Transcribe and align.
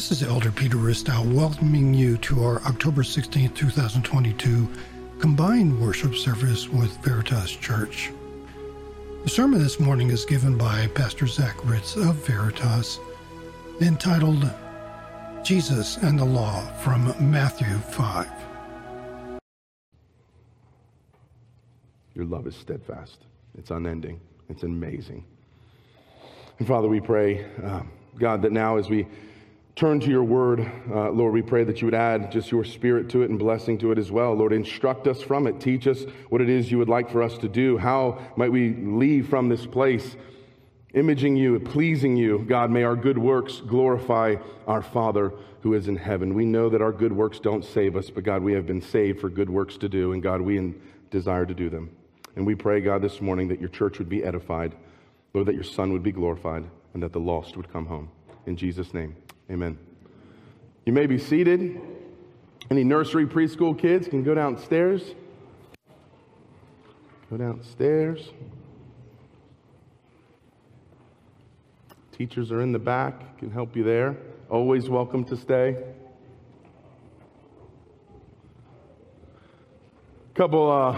This 0.00 0.12
is 0.12 0.22
Elder 0.22 0.50
Peter 0.50 0.78
Ristow 0.78 1.30
welcoming 1.34 1.92
you 1.92 2.16
to 2.16 2.42
our 2.42 2.62
October 2.62 3.02
16, 3.02 3.50
2022 3.50 4.66
combined 5.18 5.78
worship 5.78 6.14
service 6.14 6.70
with 6.70 6.96
Veritas 7.04 7.50
Church. 7.50 8.10
The 9.24 9.28
sermon 9.28 9.62
this 9.62 9.78
morning 9.78 10.08
is 10.08 10.24
given 10.24 10.56
by 10.56 10.86
Pastor 10.94 11.26
Zach 11.26 11.54
Ritz 11.66 11.96
of 11.96 12.14
Veritas, 12.26 12.98
entitled 13.82 14.50
Jesus 15.44 15.98
and 15.98 16.18
the 16.18 16.24
Law 16.24 16.64
from 16.78 17.14
Matthew 17.20 17.76
5. 17.76 18.26
Your 22.14 22.24
love 22.24 22.46
is 22.46 22.56
steadfast, 22.56 23.18
it's 23.58 23.70
unending, 23.70 24.18
it's 24.48 24.62
amazing. 24.62 25.26
And 26.58 26.66
Father, 26.66 26.88
we 26.88 27.00
pray, 27.00 27.44
uh, 27.62 27.82
God, 28.18 28.40
that 28.40 28.52
now 28.52 28.78
as 28.78 28.88
we 28.88 29.06
turn 29.80 29.98
to 29.98 30.10
your 30.10 30.22
word, 30.22 30.70
uh, 30.90 31.08
Lord, 31.08 31.32
we 31.32 31.40
pray 31.40 31.64
that 31.64 31.80
you 31.80 31.86
would 31.86 31.94
add 31.94 32.30
just 32.30 32.52
your 32.52 32.64
spirit 32.64 33.08
to 33.08 33.22
it 33.22 33.30
and 33.30 33.38
blessing 33.38 33.78
to 33.78 33.92
it 33.92 33.96
as 33.96 34.12
well. 34.12 34.34
Lord, 34.34 34.52
instruct 34.52 35.06
us 35.06 35.22
from 35.22 35.46
it. 35.46 35.58
Teach 35.58 35.86
us 35.86 36.04
what 36.28 36.42
it 36.42 36.50
is 36.50 36.70
you 36.70 36.76
would 36.76 36.90
like 36.90 37.08
for 37.08 37.22
us 37.22 37.38
to 37.38 37.48
do. 37.48 37.78
How 37.78 38.18
might 38.36 38.52
we 38.52 38.74
leave 38.74 39.30
from 39.30 39.48
this 39.48 39.64
place 39.64 40.16
imaging 40.92 41.36
you, 41.36 41.58
pleasing 41.60 42.14
you? 42.14 42.44
God, 42.46 42.70
may 42.70 42.82
our 42.82 42.94
good 42.94 43.16
works 43.16 43.62
glorify 43.66 44.36
our 44.66 44.82
Father 44.82 45.32
who 45.62 45.72
is 45.72 45.88
in 45.88 45.96
heaven. 45.96 46.34
We 46.34 46.44
know 46.44 46.68
that 46.68 46.82
our 46.82 46.92
good 46.92 47.14
works 47.14 47.40
don't 47.40 47.64
save 47.64 47.96
us, 47.96 48.10
but 48.10 48.22
God, 48.22 48.42
we 48.42 48.52
have 48.52 48.66
been 48.66 48.82
saved 48.82 49.18
for 49.18 49.30
good 49.30 49.48
works 49.48 49.78
to 49.78 49.88
do, 49.88 50.12
and 50.12 50.22
God, 50.22 50.42
we 50.42 50.74
desire 51.10 51.46
to 51.46 51.54
do 51.54 51.70
them. 51.70 51.88
And 52.36 52.44
we 52.44 52.54
pray, 52.54 52.82
God, 52.82 53.00
this 53.00 53.22
morning 53.22 53.48
that 53.48 53.60
your 53.60 53.70
church 53.70 53.98
would 53.98 54.10
be 54.10 54.24
edified, 54.24 54.74
Lord, 55.32 55.46
that 55.46 55.54
your 55.54 55.64
Son 55.64 55.90
would 55.94 56.02
be 56.02 56.12
glorified, 56.12 56.64
and 56.92 57.02
that 57.02 57.14
the 57.14 57.20
lost 57.20 57.56
would 57.56 57.72
come 57.72 57.86
home. 57.86 58.10
In 58.44 58.58
Jesus' 58.58 58.92
name. 58.92 59.16
Amen. 59.50 59.76
You 60.84 60.92
may 60.92 61.06
be 61.06 61.18
seated. 61.18 61.80
Any 62.70 62.84
nursery, 62.84 63.26
preschool 63.26 63.76
kids 63.76 64.06
can 64.06 64.22
go 64.22 64.32
downstairs. 64.32 65.16
Go 67.28 67.36
downstairs. 67.36 68.30
Teachers 72.12 72.52
are 72.52 72.60
in 72.60 72.70
the 72.70 72.78
back, 72.78 73.38
can 73.38 73.50
help 73.50 73.74
you 73.74 73.82
there. 73.82 74.16
Always 74.48 74.88
welcome 74.88 75.24
to 75.24 75.36
stay. 75.36 75.76
A 80.30 80.34
Couple 80.34 80.70
uh, 80.70 80.92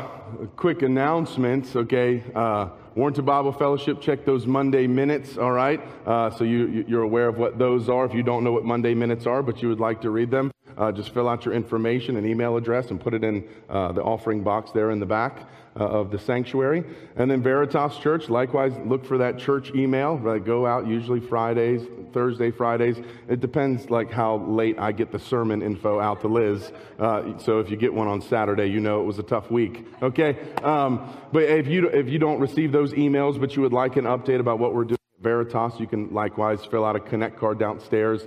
quick 0.57 0.83
announcements, 0.83 1.75
okay? 1.75 2.23
Uh, 2.35 2.69
Warrenton 2.95 3.25
Bible 3.25 3.53
Fellowship, 3.53 4.01
check 4.01 4.27
those 4.27 4.47
Monday 4.47 4.87
minutes, 4.87 5.39
all 5.39 5.53
right? 5.53 5.81
Uh, 6.07 6.31
so 6.31 6.45
you, 6.45 6.85
you're 6.87 7.03
aware 7.03 7.27
of 7.27 7.39
what 7.39 7.59
those 7.59 7.89
are. 7.89 8.05
If 8.05 8.13
you 8.13 8.23
don't 8.23 8.45
know 8.45 8.53
what 8.53 8.65
Monday 8.65 8.93
minutes 8.93 9.27
are, 9.27 9.43
but 9.43 9.63
you 9.63 9.69
would 9.69 9.81
like 9.81 10.03
to 10.03 10.11
read 10.11 10.31
them, 10.31 10.52
uh, 10.77 10.93
just 10.93 11.13
fill 11.15 11.29
out 11.29 11.45
your 11.45 11.55
information 11.55 12.17
and 12.17 12.27
email 12.27 12.57
address 12.57 12.91
and 12.91 13.01
put 13.01 13.15
it 13.15 13.25
in 13.25 13.49
uh, 13.69 13.93
the 13.93 14.03
offering 14.03 14.43
box 14.43 14.71
there 14.73 14.91
in 14.91 15.01
the 15.01 15.07
back 15.07 15.49
uh, 15.79 15.85
of 15.85 16.11
the 16.11 16.19
sanctuary. 16.19 16.85
And 17.17 17.31
then 17.31 17.43
Veritas 17.43 17.97
Church, 17.99 18.29
likewise, 18.29 18.73
look 18.85 19.05
for 19.05 19.19
that 19.19 19.39
church 19.39 19.71
email. 19.75 20.19
Right? 20.19 20.45
Go 20.45 20.67
out 20.67 20.87
usually 20.87 21.21
Fridays, 21.21 21.83
Thursday, 22.13 22.51
Fridays. 22.51 22.99
It 23.29 23.41
depends 23.41 23.91
like 23.91 24.11
how 24.11 24.37
late 24.37 24.79
I 24.79 24.93
get 24.93 25.13
the 25.13 25.19
sermon 25.19 25.63
info 25.63 26.01
out 26.01 26.21
to 26.23 26.29
Liz. 26.29 26.73
Uh, 26.99 27.39
so 27.39 27.59
if 27.61 27.71
you 27.71 27.77
get 27.77 27.93
one 27.93 28.09
on 28.09 28.21
Saturday, 28.21 28.67
you 28.67 28.81
know 28.81 29.01
it 29.01 29.05
was 29.05 29.19
a 29.19 29.23
tough 29.23 29.51
week. 29.51 29.87
Okay, 30.03 30.37
um, 30.63 31.17
but 31.33 31.45
if 31.45 31.67
you 31.67 31.89
if 31.89 32.09
you 32.09 32.19
don't 32.19 32.41
receive 32.41 32.73
those 32.73 32.93
emails, 32.93 33.41
but 33.41 33.57
you 33.57 33.63
would 33.63 33.73
like 33.73 33.97
an 33.97 34.05
update 34.05 34.41
about 34.41 34.59
what 34.59 34.75
we're 34.75 34.85
doing. 34.85 34.99
At 35.19 35.25
Veritas, 35.25 35.79
you 35.79 35.87
can 35.87 36.13
likewise 36.13 36.65
fill 36.65 36.85
out 36.85 36.97
a 36.97 37.01
connect 37.01 37.39
card 37.39 37.59
downstairs, 37.59 38.23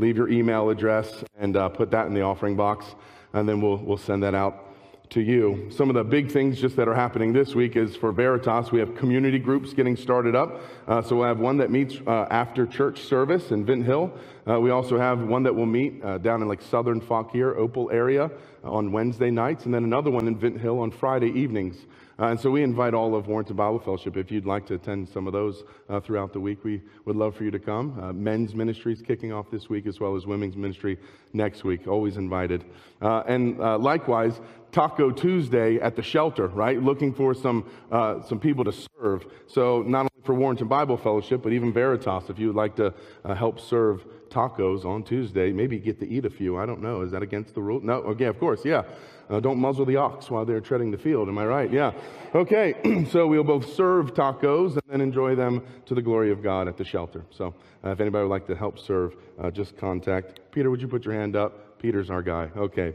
leave 0.00 0.16
your 0.16 0.30
email 0.30 0.70
address, 0.70 1.22
and 1.38 1.56
uh, 1.56 1.68
put 1.68 1.90
that 1.90 2.06
in 2.06 2.14
the 2.14 2.22
offering 2.22 2.56
box, 2.56 2.86
and 3.34 3.48
then 3.48 3.60
we'll, 3.60 3.76
we'll 3.76 3.98
send 3.98 4.22
that 4.22 4.34
out 4.34 4.66
to 5.10 5.20
you. 5.20 5.68
Some 5.70 5.90
of 5.90 5.94
the 5.94 6.04
big 6.04 6.30
things 6.30 6.60
just 6.60 6.76
that 6.76 6.86
are 6.88 6.94
happening 6.94 7.32
this 7.32 7.54
week 7.54 7.76
is 7.76 7.96
for 7.96 8.12
Veritas, 8.12 8.70
we 8.70 8.78
have 8.78 8.94
community 8.94 9.38
groups 9.38 9.74
getting 9.74 9.96
started 9.96 10.34
up. 10.34 10.62
Uh, 10.86 11.02
so 11.02 11.16
we'll 11.16 11.26
have 11.26 11.40
one 11.40 11.58
that 11.58 11.70
meets 11.70 11.96
uh, 12.06 12.26
after 12.30 12.64
church 12.64 13.00
service 13.02 13.50
in 13.50 13.64
Vint 13.64 13.84
Hill. 13.84 14.12
Uh, 14.48 14.58
we 14.60 14.70
also 14.70 14.98
have 14.98 15.20
one 15.22 15.42
that 15.42 15.54
will 15.54 15.66
meet 15.66 16.02
uh, 16.04 16.18
down 16.18 16.42
in 16.42 16.48
like 16.48 16.62
southern 16.62 17.00
Fauquier, 17.00 17.56
Opal 17.56 17.90
area 17.90 18.30
on 18.64 18.92
Wednesday 18.92 19.30
nights, 19.30 19.64
and 19.64 19.74
then 19.74 19.84
another 19.84 20.10
one 20.10 20.28
in 20.28 20.38
Vint 20.38 20.60
Hill 20.60 20.78
on 20.78 20.90
Friday 20.90 21.30
evenings. 21.30 21.86
Uh, 22.20 22.26
and 22.26 22.38
so 22.38 22.50
we 22.50 22.62
invite 22.62 22.92
all 22.92 23.14
of 23.14 23.28
Warrenton 23.28 23.56
Bible 23.56 23.78
Fellowship, 23.78 24.14
if 24.18 24.30
you'd 24.30 24.44
like 24.44 24.66
to 24.66 24.74
attend 24.74 25.08
some 25.08 25.26
of 25.26 25.32
those 25.32 25.64
uh, 25.88 26.00
throughout 26.00 26.34
the 26.34 26.40
week, 26.40 26.62
we 26.64 26.82
would 27.06 27.16
love 27.16 27.34
for 27.34 27.44
you 27.44 27.50
to 27.50 27.58
come. 27.58 27.98
Uh, 27.98 28.12
men's 28.12 28.54
ministry 28.54 28.92
is 28.92 29.00
kicking 29.00 29.32
off 29.32 29.50
this 29.50 29.70
week, 29.70 29.86
as 29.86 30.00
well 30.00 30.14
as 30.14 30.26
women's 30.26 30.54
ministry 30.54 30.98
next 31.32 31.64
week. 31.64 31.88
Always 31.88 32.18
invited. 32.18 32.66
Uh, 33.00 33.22
and 33.26 33.58
uh, 33.58 33.78
likewise, 33.78 34.38
Taco 34.70 35.10
Tuesday 35.10 35.76
at 35.76 35.96
the 35.96 36.02
shelter, 36.02 36.48
right? 36.48 36.82
Looking 36.82 37.14
for 37.14 37.32
some, 37.32 37.70
uh, 37.90 38.20
some 38.20 38.38
people 38.38 38.64
to 38.64 38.72
serve. 39.00 39.24
So 39.46 39.80
not 39.80 40.00
only 40.00 40.22
for 40.22 40.34
Warrenton 40.34 40.68
Bible 40.68 40.98
Fellowship, 40.98 41.42
but 41.42 41.54
even 41.54 41.72
Veritas, 41.72 42.28
if 42.28 42.38
you 42.38 42.48
would 42.48 42.56
like 42.56 42.76
to 42.76 42.92
help 43.34 43.58
serve 43.58 44.04
tacos 44.30 44.84
on 44.84 45.02
Tuesday, 45.02 45.52
maybe 45.52 45.78
get 45.78 46.00
to 46.00 46.08
eat 46.08 46.24
a 46.24 46.30
few. 46.30 46.56
I 46.56 46.66
don't 46.66 46.80
know. 46.80 47.02
Is 47.02 47.10
that 47.12 47.22
against 47.22 47.54
the 47.54 47.62
rule? 47.62 47.80
No. 47.80 47.94
Okay, 47.94 48.26
of 48.26 48.38
course. 48.38 48.64
Yeah. 48.64 48.82
Uh, 49.28 49.38
don't 49.38 49.58
muzzle 49.58 49.84
the 49.84 49.96
ox 49.96 50.28
while 50.28 50.44
they're 50.44 50.60
treading 50.60 50.90
the 50.90 50.98
field. 50.98 51.28
Am 51.28 51.38
I 51.38 51.46
right? 51.46 51.72
Yeah. 51.72 51.92
Okay. 52.34 53.06
so 53.10 53.26
we'll 53.26 53.44
both 53.44 53.72
serve 53.74 54.12
tacos 54.12 54.72
and 54.72 54.82
then 54.88 55.00
enjoy 55.00 55.36
them 55.36 55.64
to 55.86 55.94
the 55.94 56.02
glory 56.02 56.32
of 56.32 56.42
God 56.42 56.66
at 56.66 56.76
the 56.76 56.84
shelter. 56.84 57.24
So 57.30 57.54
uh, 57.84 57.90
if 57.90 58.00
anybody 58.00 58.24
would 58.24 58.30
like 58.30 58.46
to 58.48 58.56
help 58.56 58.78
serve, 58.78 59.14
uh, 59.40 59.50
just 59.50 59.76
contact 59.76 60.40
Peter. 60.50 60.70
Would 60.70 60.82
you 60.82 60.88
put 60.88 61.04
your 61.04 61.14
hand 61.14 61.36
up? 61.36 61.78
Peter's 61.78 62.10
our 62.10 62.22
guy. 62.22 62.50
Okay. 62.56 62.94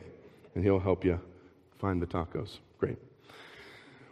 And 0.55 0.63
he'll 0.63 0.79
help 0.79 1.05
you 1.05 1.19
find 1.79 2.01
the 2.01 2.07
tacos. 2.07 2.59
Great. 2.79 2.97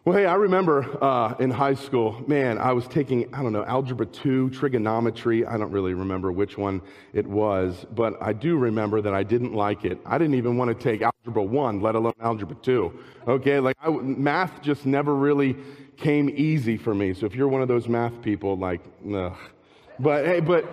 Well, 0.05 0.17
hey, 0.17 0.25
I 0.25 0.33
remember 0.33 1.01
uh, 1.01 1.33
in 1.39 1.49
high 1.49 1.75
school, 1.75 2.21
man, 2.27 2.57
I 2.57 2.73
was 2.73 2.85
taking, 2.87 3.33
I 3.33 3.41
don't 3.41 3.53
know, 3.53 3.63
Algebra 3.63 4.05
2, 4.05 4.49
trigonometry. 4.49 5.45
I 5.45 5.57
don't 5.57 5.71
really 5.71 5.93
remember 5.93 6.29
which 6.29 6.57
one 6.57 6.81
it 7.13 7.25
was, 7.25 7.85
but 7.95 8.21
I 8.21 8.33
do 8.33 8.57
remember 8.57 8.99
that 8.99 9.13
I 9.13 9.23
didn't 9.23 9.53
like 9.53 9.85
it. 9.85 9.97
I 10.05 10.17
didn't 10.17 10.35
even 10.35 10.57
want 10.57 10.77
to 10.77 10.83
take 10.83 11.01
Algebra 11.01 11.43
1, 11.43 11.79
let 11.79 11.95
alone 11.95 12.11
Algebra 12.19 12.57
2. 12.61 12.99
Okay, 13.29 13.61
like 13.61 13.77
I, 13.81 13.91
math 13.91 14.61
just 14.61 14.85
never 14.85 15.15
really 15.15 15.55
came 15.95 16.29
easy 16.35 16.75
for 16.75 16.93
me. 16.93 17.13
So 17.13 17.25
if 17.25 17.33
you're 17.33 17.47
one 17.47 17.61
of 17.61 17.69
those 17.69 17.87
math 17.87 18.21
people, 18.21 18.57
like, 18.57 18.81
ugh. 19.09 19.37
But 19.99 20.25
hey, 20.25 20.41
but 20.41 20.65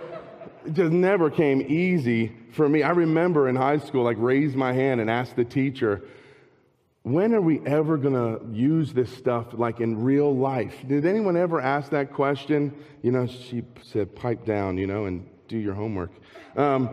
it 0.65 0.73
just 0.73 0.91
never 0.91 1.29
came 1.29 1.61
easy 1.61 2.35
for 2.51 2.67
me. 2.67 2.83
I 2.83 2.89
remember 2.89 3.47
in 3.47 3.55
high 3.55 3.77
school, 3.77 4.03
like, 4.03 4.17
raise 4.19 4.57
my 4.57 4.73
hand 4.73 4.99
and 4.99 5.09
ask 5.09 5.37
the 5.37 5.45
teacher, 5.45 6.01
when 7.03 7.33
are 7.33 7.41
we 7.41 7.59
ever 7.65 7.97
going 7.97 8.13
to 8.13 8.45
use 8.55 8.93
this 8.93 9.11
stuff 9.15 9.47
like 9.53 9.79
in 9.79 10.03
real 10.03 10.35
life? 10.35 10.75
Did 10.87 11.05
anyone 11.05 11.35
ever 11.35 11.59
ask 11.59 11.89
that 11.91 12.13
question? 12.13 12.73
You 13.01 13.11
know, 13.11 13.25
she 13.25 13.63
said, 13.81 14.15
pipe 14.15 14.45
down, 14.45 14.77
you 14.77 14.85
know, 14.85 15.05
and 15.05 15.27
do 15.47 15.57
your 15.57 15.73
homework. 15.73 16.11
Um, 16.55 16.89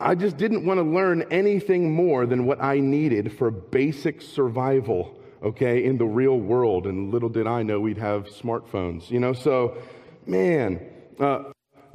I 0.00 0.14
just 0.14 0.36
didn't 0.36 0.64
want 0.64 0.78
to 0.78 0.84
learn 0.84 1.22
anything 1.30 1.92
more 1.92 2.26
than 2.26 2.46
what 2.46 2.62
I 2.62 2.78
needed 2.78 3.36
for 3.36 3.50
basic 3.50 4.22
survival, 4.22 5.18
okay, 5.42 5.84
in 5.84 5.98
the 5.98 6.06
real 6.06 6.38
world. 6.38 6.86
And 6.86 7.12
little 7.12 7.28
did 7.28 7.46
I 7.46 7.62
know 7.62 7.80
we'd 7.80 7.98
have 7.98 8.26
smartphones, 8.26 9.10
you 9.10 9.18
know, 9.18 9.32
so 9.32 9.78
man, 10.26 10.80
uh, 11.18 11.44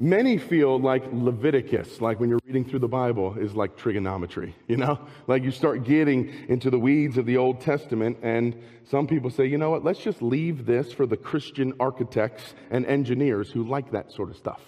Many 0.02 0.38
feel 0.38 0.80
like 0.80 1.04
Leviticus, 1.12 2.00
like 2.00 2.22
when 2.22 2.30
you're 2.30 2.40
reading 2.46 2.64
through 2.64 2.80
the 2.80 2.88
Bible, 2.88 3.36
is 3.38 3.54
like 3.54 3.76
trigonometry, 3.76 4.56
you 4.70 4.78
know? 4.78 4.98
Like 5.28 5.44
you 5.44 5.52
start 5.52 5.84
getting 5.84 6.34
into 6.48 6.70
the 6.70 6.80
weeds 6.80 7.18
of 7.18 7.26
the 7.26 7.36
Old 7.36 7.60
Testament, 7.60 8.18
and 8.24 8.56
some 8.86 9.08
people 9.08 9.30
say, 9.30 9.46
you 9.46 9.58
know 9.58 9.70
what, 9.70 9.84
let's 9.84 10.00
just 10.00 10.22
leave 10.22 10.66
this 10.66 10.94
for 10.94 11.06
the 11.06 11.18
Christian 11.18 11.74
architects 11.82 12.56
and 12.72 12.86
engineers 12.86 13.52
who 13.52 13.68
like 13.68 13.92
that 13.92 14.14
sort 14.14 14.30
of 14.30 14.38
stuff. 14.38 14.62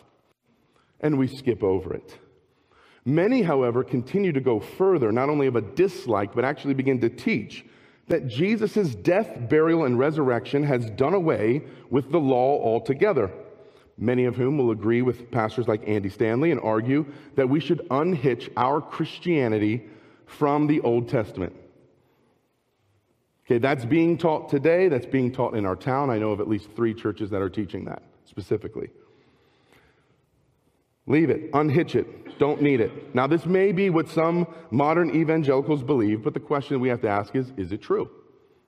And 0.99 1.17
we 1.17 1.27
skip 1.27 1.63
over 1.63 1.93
it. 1.93 2.17
Many, 3.05 3.41
however, 3.41 3.85
continue 3.85 4.33
to 4.33 4.41
go 4.41 4.59
further, 4.59 5.13
not 5.13 5.29
only 5.29 5.47
of 5.47 5.55
a 5.55 5.61
dislike, 5.61 6.35
but 6.35 6.43
actually 6.43 6.73
begin 6.73 6.99
to 6.99 7.09
teach 7.09 7.65
that 8.09 8.27
Jesus' 8.27 8.93
death, 8.95 9.47
burial, 9.49 9.85
and 9.85 9.97
resurrection 9.97 10.63
has 10.63 10.89
done 10.89 11.13
away 11.13 11.61
with 11.89 12.11
the 12.11 12.19
law 12.19 12.61
altogether 12.61 13.31
many 14.01 14.25
of 14.25 14.35
whom 14.35 14.57
will 14.57 14.71
agree 14.71 15.01
with 15.01 15.31
pastors 15.31 15.67
like 15.67 15.87
Andy 15.87 16.09
Stanley 16.09 16.51
and 16.51 16.59
argue 16.59 17.05
that 17.35 17.47
we 17.47 17.59
should 17.61 17.87
unhitch 17.91 18.49
our 18.57 18.81
Christianity 18.81 19.85
from 20.25 20.67
the 20.67 20.81
Old 20.81 21.07
Testament. 21.07 21.55
Okay, 23.45 23.59
that's 23.59 23.85
being 23.85 24.17
taught 24.17 24.49
today. 24.49 24.87
That's 24.87 25.05
being 25.05 25.31
taught 25.31 25.55
in 25.55 25.65
our 25.65 25.75
town. 25.75 26.09
I 26.09 26.17
know 26.17 26.31
of 26.31 26.39
at 26.39 26.49
least 26.49 26.69
three 26.75 26.93
churches 26.93 27.29
that 27.29 27.41
are 27.41 27.49
teaching 27.49 27.85
that 27.85 28.01
specifically. 28.25 28.89
Leave 31.07 31.29
it, 31.29 31.51
unhitch 31.53 31.95
it, 31.95 32.39
don't 32.39 32.61
need 32.61 32.79
it. 32.79 33.13
Now, 33.13 33.27
this 33.27 33.45
may 33.45 33.71
be 33.71 33.89
what 33.89 34.07
some 34.07 34.47
modern 34.69 35.13
evangelicals 35.15 35.83
believe, 35.83 36.23
but 36.23 36.33
the 36.33 36.39
question 36.39 36.79
we 36.79 36.89
have 36.89 37.01
to 37.01 37.09
ask 37.09 37.35
is 37.35 37.51
is 37.57 37.71
it 37.71 37.81
true? 37.81 38.09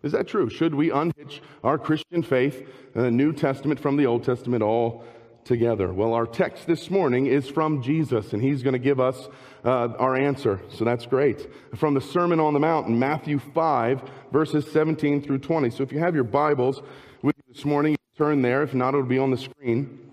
Is 0.04 0.12
that 0.12 0.28
true? 0.28 0.50
Should 0.50 0.76
we 0.76 0.92
unhitch 0.92 1.42
our 1.64 1.78
Christian 1.78 2.22
faith, 2.22 2.68
the 2.94 3.10
New 3.10 3.32
Testament 3.32 3.80
from 3.80 3.96
the 3.96 4.06
Old 4.06 4.24
Testament 4.26 4.62
all 4.62 5.06
together? 5.46 5.94
Well, 5.94 6.14
our 6.14 6.26
text 6.26 6.68
this 6.68 6.90
morning 6.90 7.26
is 7.26 7.48
from 7.48 7.82
Jesus, 7.82 8.34
and 8.34 8.42
he's 8.42 8.64
going 8.64 8.74
to 8.74 8.80
give 8.80 9.00
us 9.00 9.28
uh, 9.66 9.90
our 10.00 10.16
answer. 10.16 10.62
So 10.70 10.86
that's 10.86 11.06
great. 11.06 11.48
From 11.76 11.94
the 11.94 12.02
Sermon 12.02 12.40
on 12.40 12.54
the 12.54 12.60
Mount 12.60 12.88
in 12.88 12.98
Matthew 12.98 13.40
5, 13.40 14.02
verses 14.32 14.66
17 14.72 15.22
through 15.22 15.40
20. 15.40 15.70
So 15.70 15.84
if 15.84 15.92
you 15.92 16.00
have 16.00 16.16
your 16.16 16.24
Bibles 16.24 16.82
with 17.22 17.36
you 17.38 17.54
this 17.54 17.66
morning, 17.66 17.96
turn 18.18 18.42
there. 18.42 18.64
If 18.64 18.74
not, 18.74 18.90
it'll 18.90 19.04
be 19.04 19.20
on 19.20 19.32
the 19.32 19.38
screen. 19.38 20.12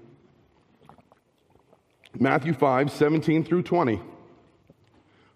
Matthew 2.18 2.52
5, 2.52 2.90
17 2.90 3.44
through 3.44 3.62
20. 3.62 4.00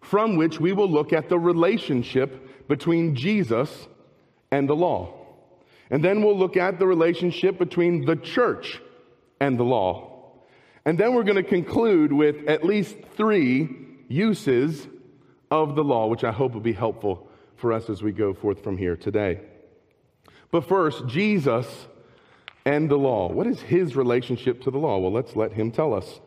From 0.01 0.37
which 0.37 0.61
we 0.61 0.73
will 0.73 0.91
look 0.91 1.13
at 1.13 1.29
the 1.29 1.39
relationship 1.39 2.69
between 2.69 3.15
Jesus 3.15 3.89
and 4.51 4.69
the 4.69 4.77
law. 4.77 5.15
And 5.91 6.05
then 6.05 6.23
we'll 6.23 6.39
look 6.39 6.57
at 6.57 6.79
the 6.79 6.87
relationship 6.87 7.59
between 7.59 8.05
the 8.05 8.17
church 8.17 8.81
and 9.41 9.59
the 9.59 9.65
law. 9.65 10.33
And 10.85 10.99
then 10.99 11.15
we're 11.15 11.25
going 11.25 11.43
to 11.43 11.49
conclude 11.49 12.13
with 12.13 12.47
at 12.47 12.65
least 12.65 12.97
three 13.17 13.69
uses 14.09 14.87
of 15.51 15.77
the 15.77 15.85
law, 15.85 16.07
which 16.07 16.25
I 16.25 16.33
hope 16.33 16.53
will 16.53 16.61
be 16.61 16.73
helpful 16.73 17.29
for 17.57 17.73
us 17.73 17.89
as 17.89 18.03
we 18.03 18.13
go 18.13 18.35
forth 18.35 18.63
from 18.63 18.77
here 18.77 18.97
today. 18.97 19.41
But 20.51 20.69
first, 20.69 21.07
Jesus 21.07 21.67
and 22.65 22.91
the 22.91 22.97
law. 22.97 23.31
What 23.31 23.47
is 23.47 23.61
his 23.61 23.97
relationship 23.97 24.63
to 24.63 24.71
the 24.71 24.79
law? 24.79 24.99
Well, 24.99 25.13
let's 25.13 25.37
let 25.37 25.53
him 25.53 25.71
tell 25.71 25.95
us. 25.95 26.21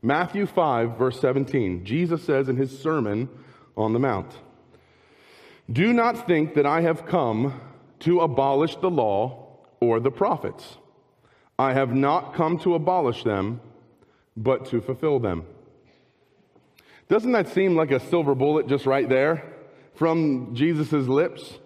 Matthew 0.00 0.46
5, 0.46 0.96
verse 0.96 1.20
17, 1.20 1.84
Jesus 1.84 2.22
says 2.22 2.48
in 2.48 2.56
his 2.56 2.78
Sermon 2.78 3.28
on 3.76 3.92
the 3.92 3.98
Mount, 3.98 4.30
Do 5.70 5.92
not 5.92 6.26
think 6.26 6.54
that 6.54 6.66
I 6.66 6.82
have 6.82 7.06
come 7.06 7.60
to 8.00 8.20
abolish 8.20 8.76
the 8.76 8.90
law 8.90 9.58
or 9.80 10.00
the 10.00 10.10
prophets. 10.10 10.76
I 11.58 11.72
have 11.72 11.92
not 11.92 12.34
come 12.34 12.58
to 12.60 12.74
abolish 12.74 13.24
them, 13.24 13.60
but 14.36 14.66
to 14.66 14.80
fulfill 14.80 15.18
them. 15.18 15.44
Doesn't 17.08 17.32
that 17.32 17.48
seem 17.48 17.74
like 17.74 17.90
a 17.90 17.98
silver 17.98 18.34
bullet 18.34 18.68
just 18.68 18.86
right 18.86 19.08
there 19.08 19.42
from 19.94 20.54
Jesus' 20.54 20.92
lips? 20.92 21.58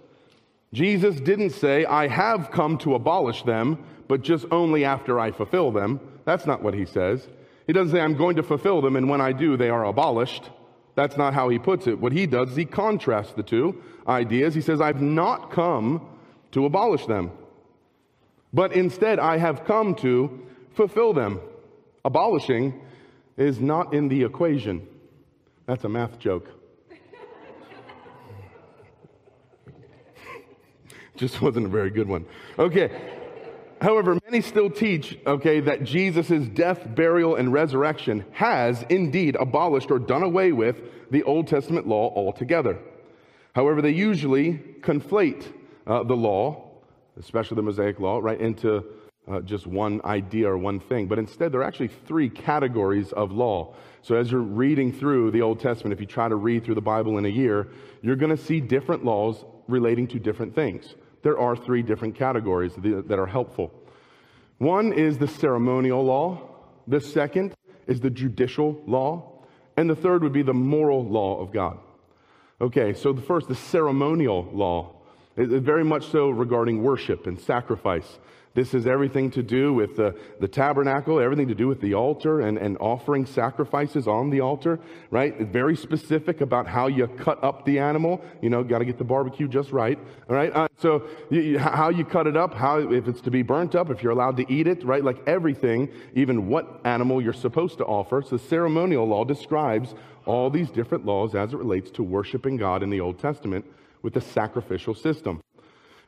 Jesus 0.72 1.16
didn't 1.16 1.50
say, 1.50 1.84
I 1.84 2.08
have 2.08 2.50
come 2.50 2.78
to 2.78 2.94
abolish 2.94 3.42
them, 3.42 3.84
but 4.08 4.22
just 4.22 4.46
only 4.50 4.84
after 4.84 5.20
I 5.20 5.30
fulfill 5.30 5.70
them. 5.70 6.00
That's 6.24 6.46
not 6.46 6.62
what 6.62 6.74
he 6.74 6.86
says. 6.86 7.28
He 7.66 7.72
doesn't 7.72 7.92
say, 7.92 8.00
I'm 8.00 8.16
going 8.16 8.36
to 8.36 8.42
fulfill 8.42 8.80
them, 8.80 8.96
and 8.96 9.10
when 9.10 9.20
I 9.20 9.32
do, 9.32 9.56
they 9.56 9.68
are 9.68 9.84
abolished. 9.84 10.50
That's 10.94 11.16
not 11.16 11.34
how 11.34 11.48
he 11.48 11.58
puts 11.58 11.86
it. 11.86 11.98
What 11.98 12.12
he 12.12 12.26
does 12.26 12.50
is 12.50 12.56
he 12.56 12.64
contrasts 12.64 13.32
the 13.32 13.42
two 13.42 13.82
ideas. 14.06 14.54
He 14.54 14.60
says, 14.60 14.80
I've 14.80 15.02
not 15.02 15.50
come 15.50 16.06
to 16.52 16.64
abolish 16.64 17.06
them, 17.06 17.32
but 18.52 18.72
instead 18.72 19.18
I 19.18 19.38
have 19.38 19.64
come 19.64 19.94
to 19.96 20.46
fulfill 20.74 21.12
them. 21.12 21.40
Abolishing 22.04 22.80
is 23.36 23.60
not 23.60 23.94
in 23.94 24.08
the 24.08 24.24
equation. 24.24 24.86
That's 25.66 25.84
a 25.84 25.88
math 25.88 26.18
joke. 26.18 26.48
Just 31.16 31.40
wasn't 31.40 31.66
a 31.66 31.68
very 31.68 31.90
good 31.90 32.08
one. 32.08 32.26
Okay. 32.58 32.90
However, 33.80 34.18
many 34.24 34.42
still 34.42 34.70
teach, 34.70 35.18
okay, 35.26 35.58
that 35.60 35.82
Jesus' 35.82 36.46
death, 36.48 36.94
burial, 36.94 37.34
and 37.34 37.52
resurrection 37.52 38.24
has 38.30 38.84
indeed 38.88 39.34
abolished 39.34 39.90
or 39.90 39.98
done 39.98 40.22
away 40.22 40.52
with 40.52 40.76
the 41.10 41.24
Old 41.24 41.48
Testament 41.48 41.88
law 41.88 42.12
altogether. 42.14 42.78
However, 43.54 43.82
they 43.82 43.90
usually 43.90 44.54
conflate 44.82 45.52
uh, 45.84 46.04
the 46.04 46.14
law, 46.14 46.71
especially 47.18 47.56
the 47.56 47.62
Mosaic 47.62 48.00
law, 48.00 48.18
right, 48.18 48.40
into 48.40 48.84
uh, 49.30 49.40
just 49.40 49.66
one 49.66 50.00
idea 50.04 50.48
or 50.48 50.58
one 50.58 50.80
thing. 50.80 51.06
But 51.06 51.18
instead, 51.18 51.52
there 51.52 51.60
are 51.60 51.64
actually 51.64 51.88
three 51.88 52.28
categories 52.28 53.12
of 53.12 53.32
law. 53.32 53.74
So 54.02 54.16
as 54.16 54.32
you're 54.32 54.40
reading 54.40 54.92
through 54.92 55.30
the 55.30 55.42
Old 55.42 55.60
Testament, 55.60 55.92
if 55.92 56.00
you 56.00 56.06
try 56.06 56.28
to 56.28 56.36
read 56.36 56.64
through 56.64 56.74
the 56.74 56.80
Bible 56.80 57.18
in 57.18 57.24
a 57.24 57.28
year, 57.28 57.68
you're 58.02 58.16
going 58.16 58.36
to 58.36 58.42
see 58.42 58.60
different 58.60 59.04
laws 59.04 59.44
relating 59.68 60.08
to 60.08 60.18
different 60.18 60.54
things 60.54 60.94
there 61.22 61.38
are 61.38 61.56
three 61.56 61.82
different 61.82 62.14
categories 62.14 62.72
that 62.76 63.18
are 63.18 63.26
helpful. 63.26 63.72
One 64.58 64.92
is 64.92 65.18
the 65.18 65.28
ceremonial 65.28 66.04
law, 66.04 66.40
the 66.86 67.00
second 67.00 67.54
is 67.86 68.00
the 68.00 68.10
judicial 68.10 68.80
law, 68.86 69.44
and 69.76 69.88
the 69.88 69.96
third 69.96 70.22
would 70.22 70.32
be 70.32 70.42
the 70.42 70.54
moral 70.54 71.04
law 71.04 71.40
of 71.40 71.52
God. 71.52 71.78
Okay, 72.60 72.92
so 72.92 73.12
the 73.12 73.22
first, 73.22 73.48
the 73.48 73.54
ceremonial 73.54 74.48
law, 74.52 74.96
very 75.36 75.84
much 75.84 76.06
so 76.08 76.30
regarding 76.30 76.82
worship 76.82 77.26
and 77.26 77.40
sacrifice. 77.40 78.18
This 78.54 78.74
is 78.74 78.86
everything 78.86 79.30
to 79.30 79.42
do 79.42 79.72
with 79.72 79.96
the, 79.96 80.14
the 80.38 80.48
tabernacle, 80.48 81.18
everything 81.18 81.48
to 81.48 81.54
do 81.54 81.66
with 81.66 81.80
the 81.80 81.94
altar 81.94 82.42
and, 82.42 82.58
and 82.58 82.76
offering 82.80 83.24
sacrifices 83.24 84.06
on 84.06 84.28
the 84.28 84.40
altar, 84.40 84.78
right? 85.10 85.38
Very 85.40 85.74
specific 85.74 86.42
about 86.42 86.66
how 86.66 86.86
you 86.86 87.06
cut 87.06 87.42
up 87.42 87.64
the 87.64 87.78
animal. 87.78 88.22
You 88.42 88.50
know, 88.50 88.62
got 88.62 88.80
to 88.80 88.84
get 88.84 88.98
the 88.98 89.04
barbecue 89.04 89.48
just 89.48 89.72
right, 89.72 89.98
all 90.28 90.36
right? 90.36 90.54
Uh, 90.54 90.68
so 90.76 91.08
you, 91.30 91.40
you, 91.40 91.58
how 91.58 91.88
you 91.88 92.04
cut 92.04 92.26
it 92.26 92.36
up, 92.36 92.52
how 92.52 92.78
if 92.78 93.08
it's 93.08 93.22
to 93.22 93.30
be 93.30 93.40
burnt 93.42 93.74
up, 93.74 93.88
if 93.88 94.02
you're 94.02 94.12
allowed 94.12 94.36
to 94.36 94.52
eat 94.52 94.66
it, 94.66 94.84
right? 94.84 95.02
Like 95.02 95.26
everything, 95.26 95.88
even 96.14 96.48
what 96.48 96.80
animal 96.84 97.22
you're 97.22 97.32
supposed 97.32 97.78
to 97.78 97.84
offer. 97.86 98.20
So 98.20 98.36
ceremonial 98.36 99.06
law 99.06 99.24
describes 99.24 99.94
all 100.26 100.50
these 100.50 100.70
different 100.70 101.06
laws 101.06 101.34
as 101.34 101.54
it 101.54 101.56
relates 101.56 101.90
to 101.92 102.02
worshiping 102.02 102.58
God 102.58 102.82
in 102.82 102.90
the 102.90 103.00
Old 103.00 103.18
Testament 103.18 103.64
with 104.02 104.14
the 104.14 104.20
sacrificial 104.20 104.94
system. 104.94 105.42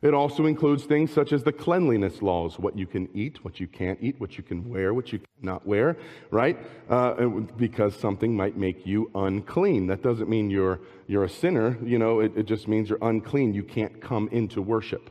It 0.05 0.13
also 0.13 0.45
includes 0.45 0.85
things 0.85 1.11
such 1.11 1.33
as 1.33 1.45
the 1.45 1.53
cleanliness 1.53 2.21
laws 2.21 2.59
what 2.59 2.77
you 2.77 2.87
can 2.87 3.09
eat, 3.15 3.43
what 3.43 3.59
you 3.59 3.67
can't 3.67 3.99
eat, 4.03 4.21
what 4.21 4.37
you 4.37 4.45
can 4.45 4.69
wear, 4.69 4.93
what 4.93 5.15
you 5.15 5.21
cannot 5.41 5.67
wear, 5.67 5.97
right? 6.31 6.59
Uh, 6.91 7.27
because 7.57 7.97
something 7.97 8.37
might 8.37 8.55
make 8.55 8.87
you 8.87 9.11
unclean. 9.15 9.87
That 9.87 10.03
doesn't 10.03 10.29
mean 10.29 10.51
you're, 10.51 10.81
you're 11.07 11.25
a 11.25 11.29
sinner, 11.29 11.79
you 11.83 11.99
know, 11.99 12.21
it, 12.21 12.37
it 12.37 12.45
just 12.45 12.69
means 12.69 12.91
you're 12.91 12.99
unclean. 13.01 13.55
You 13.55 13.63
can't 13.63 13.99
come 14.03 14.29
into 14.31 14.61
worship. 14.61 15.09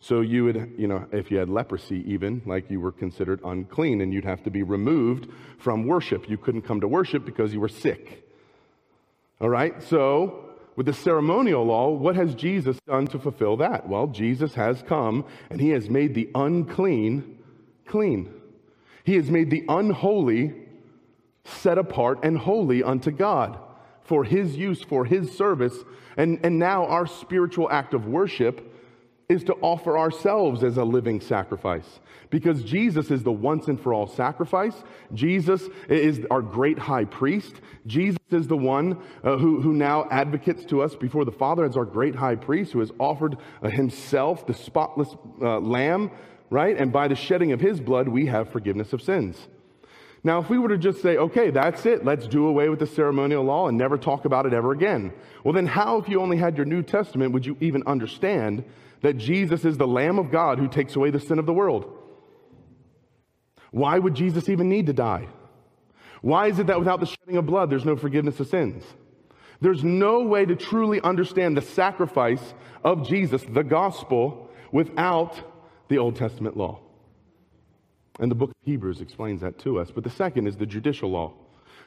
So 0.00 0.22
you 0.22 0.44
would, 0.44 0.74
you 0.76 0.88
know, 0.88 1.06
if 1.12 1.30
you 1.30 1.38
had 1.38 1.48
leprosy, 1.48 2.02
even, 2.12 2.42
like 2.46 2.68
you 2.68 2.80
were 2.80 2.92
considered 2.92 3.40
unclean 3.44 4.00
and 4.00 4.12
you'd 4.12 4.24
have 4.24 4.42
to 4.42 4.50
be 4.50 4.64
removed 4.64 5.28
from 5.58 5.86
worship. 5.86 6.28
You 6.28 6.36
couldn't 6.36 6.62
come 6.62 6.80
to 6.80 6.88
worship 6.88 7.24
because 7.24 7.52
you 7.52 7.60
were 7.60 7.68
sick. 7.68 8.28
All 9.40 9.48
right? 9.48 9.80
So 9.84 10.45
with 10.76 10.86
the 10.86 10.92
ceremonial 10.92 11.64
law, 11.64 11.90
what 11.90 12.16
has 12.16 12.34
Jesus 12.34 12.78
done 12.86 13.06
to 13.08 13.18
fulfill 13.18 13.56
that? 13.56 13.88
Well, 13.88 14.06
Jesus 14.06 14.54
has 14.54 14.82
come 14.82 15.24
and 15.50 15.60
he 15.60 15.70
has 15.70 15.88
made 15.88 16.14
the 16.14 16.30
unclean 16.34 17.38
clean. 17.86 18.32
He 19.02 19.14
has 19.16 19.30
made 19.30 19.50
the 19.50 19.64
unholy 19.68 20.54
set 21.44 21.78
apart 21.78 22.20
and 22.22 22.36
holy 22.36 22.82
unto 22.82 23.10
God 23.10 23.58
for 24.02 24.24
his 24.24 24.56
use, 24.56 24.82
for 24.82 25.04
his 25.04 25.32
service. 25.32 25.76
And, 26.16 26.40
and 26.44 26.58
now 26.58 26.86
our 26.86 27.06
spiritual 27.06 27.70
act 27.70 27.94
of 27.94 28.06
worship 28.06 28.75
is 29.28 29.42
to 29.44 29.54
offer 29.54 29.98
ourselves 29.98 30.62
as 30.62 30.76
a 30.76 30.84
living 30.84 31.20
sacrifice. 31.20 32.00
Because 32.30 32.62
Jesus 32.62 33.10
is 33.10 33.22
the 33.22 33.32
once 33.32 33.66
and 33.66 33.80
for 33.80 33.92
all 33.92 34.06
sacrifice. 34.06 34.84
Jesus 35.14 35.68
is 35.88 36.24
our 36.30 36.42
great 36.42 36.78
high 36.78 37.04
priest. 37.04 37.54
Jesus 37.86 38.20
is 38.30 38.46
the 38.46 38.56
one 38.56 39.02
uh, 39.24 39.36
who, 39.36 39.60
who 39.60 39.72
now 39.72 40.06
advocates 40.10 40.64
to 40.66 40.82
us 40.82 40.94
before 40.94 41.24
the 41.24 41.32
Father 41.32 41.64
as 41.64 41.76
our 41.76 41.84
great 41.84 42.14
high 42.14 42.36
priest, 42.36 42.72
who 42.72 42.80
has 42.80 42.92
offered 42.98 43.36
uh, 43.62 43.68
himself, 43.68 44.46
the 44.46 44.54
spotless 44.54 45.14
uh, 45.40 45.58
lamb, 45.58 46.10
right? 46.50 46.76
And 46.76 46.92
by 46.92 47.08
the 47.08 47.16
shedding 47.16 47.52
of 47.52 47.60
his 47.60 47.80
blood, 47.80 48.08
we 48.08 48.26
have 48.26 48.50
forgiveness 48.50 48.92
of 48.92 49.02
sins. 49.02 49.48
Now, 50.26 50.40
if 50.40 50.50
we 50.50 50.58
were 50.58 50.70
to 50.70 50.76
just 50.76 51.02
say, 51.02 51.16
okay, 51.18 51.50
that's 51.50 51.86
it, 51.86 52.04
let's 52.04 52.26
do 52.26 52.46
away 52.46 52.68
with 52.68 52.80
the 52.80 52.86
ceremonial 52.88 53.44
law 53.44 53.68
and 53.68 53.78
never 53.78 53.96
talk 53.96 54.24
about 54.24 54.44
it 54.44 54.52
ever 54.52 54.72
again, 54.72 55.12
well, 55.44 55.54
then 55.54 55.66
how, 55.66 55.98
if 55.98 56.08
you 56.08 56.20
only 56.20 56.36
had 56.36 56.56
your 56.56 56.66
New 56.66 56.82
Testament, 56.82 57.30
would 57.30 57.46
you 57.46 57.56
even 57.60 57.84
understand 57.86 58.64
that 59.02 59.18
Jesus 59.18 59.64
is 59.64 59.76
the 59.76 59.86
Lamb 59.86 60.18
of 60.18 60.32
God 60.32 60.58
who 60.58 60.66
takes 60.66 60.96
away 60.96 61.10
the 61.10 61.20
sin 61.20 61.38
of 61.38 61.46
the 61.46 61.52
world? 61.52 61.96
Why 63.70 64.00
would 64.00 64.16
Jesus 64.16 64.48
even 64.48 64.68
need 64.68 64.86
to 64.86 64.92
die? 64.92 65.28
Why 66.22 66.48
is 66.48 66.58
it 66.58 66.66
that 66.66 66.80
without 66.80 66.98
the 66.98 67.06
shedding 67.06 67.36
of 67.36 67.46
blood, 67.46 67.70
there's 67.70 67.84
no 67.84 67.94
forgiveness 67.94 68.40
of 68.40 68.48
sins? 68.48 68.82
There's 69.60 69.84
no 69.84 70.22
way 70.22 70.44
to 70.44 70.56
truly 70.56 71.00
understand 71.02 71.56
the 71.56 71.62
sacrifice 71.62 72.52
of 72.82 73.06
Jesus, 73.06 73.44
the 73.48 73.62
gospel, 73.62 74.50
without 74.72 75.40
the 75.86 75.98
Old 75.98 76.16
Testament 76.16 76.56
law. 76.56 76.80
And 78.18 78.30
the 78.30 78.34
book 78.34 78.50
of 78.50 78.56
Hebrews 78.64 79.00
explains 79.00 79.40
that 79.42 79.58
to 79.60 79.78
us. 79.78 79.90
But 79.90 80.04
the 80.04 80.10
second 80.10 80.46
is 80.46 80.56
the 80.56 80.66
judicial 80.66 81.10
law. 81.10 81.32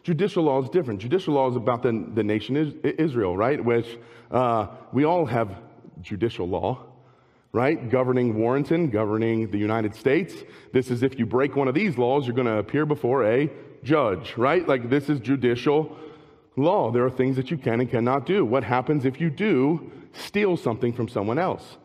Judicial 0.04 0.44
law 0.44 0.64
is 0.64 0.70
different. 0.70 1.02
Judicial 1.02 1.34
law 1.34 1.50
is 1.50 1.56
about 1.56 1.84
the, 1.84 2.08
the 2.14 2.24
nation 2.24 2.80
Israel, 2.84 3.36
right? 3.36 3.64
Which 3.64 3.98
uh, 4.32 4.68
we 4.94 5.04
all 5.04 5.26
have 5.26 5.58
judicial 6.02 6.48
law 6.48 6.86
right? 7.52 7.90
Governing 7.90 8.36
Warrenton, 8.36 8.90
governing 8.90 9.50
the 9.50 9.58
United 9.58 9.96
States. 9.96 10.36
This 10.72 10.92
is 10.92 11.02
if 11.02 11.18
you 11.18 11.26
break 11.26 11.56
one 11.56 11.68
of 11.68 11.74
these 11.74 11.98
laws, 11.98 12.26
you're 12.28 12.36
going 12.36 12.48
to 12.48 12.58
appear 12.58 12.86
before 12.86 13.26
a 13.26 13.50
judge, 13.84 14.36
right? 14.38 14.68
Like 14.68 14.90
this 14.90 15.10
is 15.10 15.20
judicial 15.20 15.98
law. 16.56 16.92
There 16.92 17.06
are 17.06 17.10
things 17.10 17.36
that 17.38 17.50
you 17.50 17.58
can 17.58 17.80
and 17.80 17.90
cannot 17.90 18.26
do. 18.26 18.46
What 18.46 18.64
happens 18.64 19.06
if 19.06 19.20
you 19.20 19.30
do 19.30 19.92
steal 20.14 20.58
something 20.58 20.94
from 20.94 21.08
someone 21.08 21.40
else, 21.40 21.78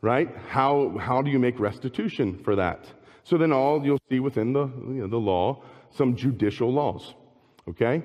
right? 0.00 0.28
How, 0.48 0.96
how 0.98 1.22
do 1.22 1.30
you 1.30 1.38
make 1.38 1.58
restitution 1.58 2.38
for 2.44 2.56
that? 2.56 2.84
So 3.24 3.38
then 3.38 3.52
all 3.52 3.84
you'll 3.84 4.00
see 4.08 4.20
within 4.20 4.52
the, 4.52 4.66
you 4.66 5.00
know, 5.02 5.06
the 5.06 5.16
law 5.16 5.62
some 5.90 6.14
judicial 6.14 6.72
laws. 6.72 7.14
Okay? 7.68 8.02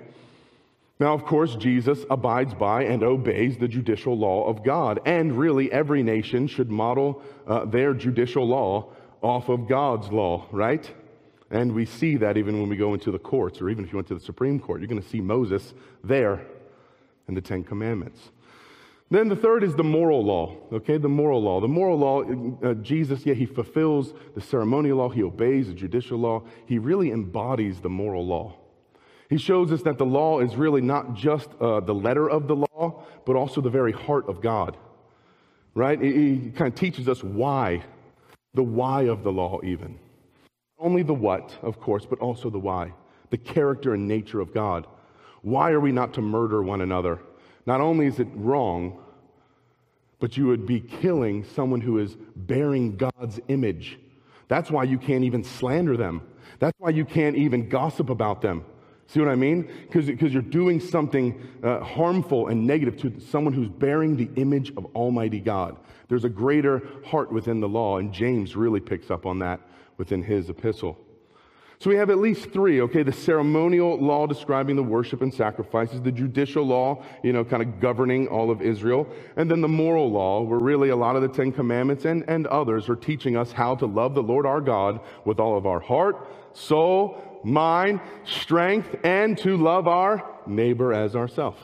Now, 0.99 1.13
of 1.13 1.23
course, 1.23 1.55
Jesus 1.55 2.05
abides 2.09 2.53
by 2.53 2.83
and 2.83 3.03
obeys 3.03 3.57
the 3.57 3.67
judicial 3.67 4.17
law 4.17 4.47
of 4.47 4.63
God. 4.63 4.99
And 5.05 5.37
really, 5.37 5.71
every 5.71 6.03
nation 6.03 6.47
should 6.47 6.69
model 6.69 7.21
uh, 7.47 7.65
their 7.65 7.93
judicial 7.93 8.45
law 8.45 8.91
off 9.21 9.49
of 9.49 9.67
God's 9.67 10.09
law, 10.09 10.45
right? 10.51 10.89
And 11.51 11.73
we 11.73 11.85
see 11.85 12.17
that 12.17 12.37
even 12.37 12.59
when 12.59 12.69
we 12.69 12.75
go 12.75 12.93
into 12.93 13.11
the 13.11 13.19
courts, 13.19 13.61
or 13.61 13.69
even 13.69 13.85
if 13.85 13.91
you 13.91 13.97
went 13.97 14.07
to 14.09 14.13
the 14.13 14.19
Supreme 14.19 14.59
Court, 14.59 14.81
you're 14.81 14.89
going 14.89 15.01
to 15.01 15.07
see 15.07 15.21
Moses 15.21 15.73
there 16.03 16.45
in 17.27 17.33
the 17.33 17.41
Ten 17.41 17.63
Commandments. 17.63 18.19
Then 19.11 19.27
the 19.27 19.35
third 19.35 19.63
is 19.63 19.75
the 19.75 19.83
moral 19.83 20.23
law, 20.23 20.55
okay? 20.71 20.97
The 20.97 21.09
moral 21.09 21.41
law. 21.41 21.59
The 21.59 21.67
moral 21.67 21.97
law, 21.97 22.23
uh, 22.63 22.75
Jesus, 22.75 23.25
yeah, 23.25 23.33
he 23.33 23.47
fulfills 23.47 24.13
the 24.35 24.41
ceremonial 24.41 24.97
law, 24.97 25.09
he 25.09 25.23
obeys 25.23 25.67
the 25.67 25.73
judicial 25.73 26.19
law, 26.19 26.43
he 26.67 26.77
really 26.77 27.11
embodies 27.11 27.79
the 27.79 27.89
moral 27.89 28.25
law. 28.25 28.55
He 29.27 29.37
shows 29.37 29.71
us 29.71 29.81
that 29.83 29.97
the 29.97 30.05
law 30.05 30.39
is 30.39 30.55
really 30.55 30.81
not 30.81 31.15
just 31.15 31.49
uh, 31.59 31.79
the 31.79 31.93
letter 31.93 32.29
of 32.29 32.47
the 32.47 32.55
law, 32.55 33.03
but 33.25 33.35
also 33.35 33.61
the 33.61 33.69
very 33.69 33.91
heart 33.91 34.29
of 34.29 34.41
God, 34.41 34.77
right? 35.73 35.99
He, 35.99 36.35
he 36.35 36.51
kind 36.51 36.71
of 36.71 36.75
teaches 36.75 37.09
us 37.09 37.23
why, 37.23 37.83
the 38.53 38.63
why 38.63 39.03
of 39.03 39.23
the 39.23 39.31
law, 39.31 39.59
even. 39.63 39.99
Not 40.79 40.85
Only 40.85 41.01
the 41.01 41.15
what, 41.15 41.57
of 41.63 41.79
course, 41.79 42.05
but 42.05 42.19
also 42.19 42.51
the 42.51 42.59
why, 42.59 42.93
the 43.31 43.37
character 43.37 43.95
and 43.95 44.07
nature 44.07 44.39
of 44.39 44.53
God. 44.53 44.85
Why 45.41 45.71
are 45.71 45.79
we 45.79 45.91
not 45.91 46.13
to 46.15 46.21
murder 46.21 46.61
one 46.61 46.81
another? 46.81 47.19
Not 47.65 47.81
only 47.81 48.05
is 48.05 48.19
it 48.19 48.27
wrong, 48.33 48.99
but 50.19 50.37
you 50.37 50.47
would 50.47 50.65
be 50.65 50.79
killing 50.79 51.43
someone 51.43 51.81
who 51.81 51.97
is 51.99 52.17
bearing 52.35 52.97
God's 52.97 53.39
image. 53.47 53.99
That's 54.47 54.69
why 54.69 54.83
you 54.83 54.97
can't 54.97 55.23
even 55.23 55.43
slander 55.43 55.95
them. 55.95 56.21
That's 56.59 56.77
why 56.79 56.89
you 56.89 57.05
can't 57.05 57.37
even 57.37 57.69
gossip 57.69 58.09
about 58.09 58.41
them. 58.41 58.65
See 59.07 59.19
what 59.19 59.29
I 59.29 59.35
mean? 59.35 59.69
Because 59.91 60.33
you're 60.33 60.41
doing 60.41 60.79
something 60.79 61.41
uh, 61.63 61.79
harmful 61.79 62.47
and 62.47 62.67
negative 62.67 62.97
to 62.97 63.19
someone 63.19 63.53
who's 63.53 63.69
bearing 63.69 64.15
the 64.15 64.29
image 64.35 64.71
of 64.77 64.85
Almighty 64.95 65.39
God. 65.39 65.77
There's 66.09 66.25
a 66.25 66.29
greater 66.29 66.83
heart 67.05 67.31
within 67.31 67.59
the 67.59 67.69
law, 67.69 67.97
and 67.97 68.13
James 68.13 68.55
really 68.55 68.79
picks 68.79 69.09
up 69.09 69.25
on 69.25 69.39
that 69.39 69.61
within 69.97 70.21
his 70.21 70.49
epistle. 70.49 70.97
So 71.81 71.89
we 71.89 71.95
have 71.95 72.09
at 72.09 72.17
least 72.17 72.51
three, 72.51 72.81
okay? 72.81 73.03
The 73.03 73.13
ceremonial 73.13 73.97
law 73.97 74.27
describing 74.27 74.75
the 74.75 74.83
worship 74.83 75.21
and 75.21 75.33
sacrifices, 75.33 76.01
the 76.01 76.11
judicial 76.11 76.65
law, 76.65 77.05
you 77.23 77.31
know, 77.31 77.45
kind 77.45 77.63
of 77.63 77.79
governing 77.79 78.27
all 78.27 78.51
of 78.51 78.61
Israel, 78.61 79.07
and 79.37 79.49
then 79.49 79.61
the 79.61 79.69
moral 79.69 80.11
law, 80.11 80.41
where 80.41 80.59
really 80.59 80.89
a 80.89 80.95
lot 80.97 81.15
of 81.15 81.21
the 81.21 81.29
Ten 81.29 81.53
Commandments 81.53 82.03
and, 82.03 82.25
and 82.27 82.47
others 82.47 82.89
are 82.89 82.97
teaching 82.97 83.37
us 83.37 83.53
how 83.53 83.75
to 83.75 83.85
love 83.85 84.13
the 84.13 84.21
Lord 84.21 84.45
our 84.45 84.59
God 84.59 84.99
with 85.23 85.39
all 85.39 85.57
of 85.57 85.65
our 85.65 85.79
heart, 85.79 86.27
soul, 86.51 87.39
mind, 87.45 88.01
strength, 88.25 88.97
and 89.05 89.37
to 89.37 89.55
love 89.55 89.87
our 89.87 90.21
neighbor 90.45 90.93
as 90.93 91.15
ourself. 91.15 91.55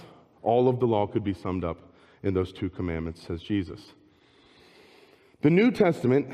All 0.43 0.69
of 0.69 0.79
the 0.79 0.87
law 0.87 1.07
could 1.07 1.25
be 1.25 1.33
summed 1.33 1.65
up 1.65 1.77
in 2.23 2.33
those 2.33 2.53
two 2.53 2.69
commandments, 2.69 3.21
says 3.21 3.41
Jesus. 3.41 3.81
The 5.41 5.49
New 5.49 5.71
Testament, 5.71 6.29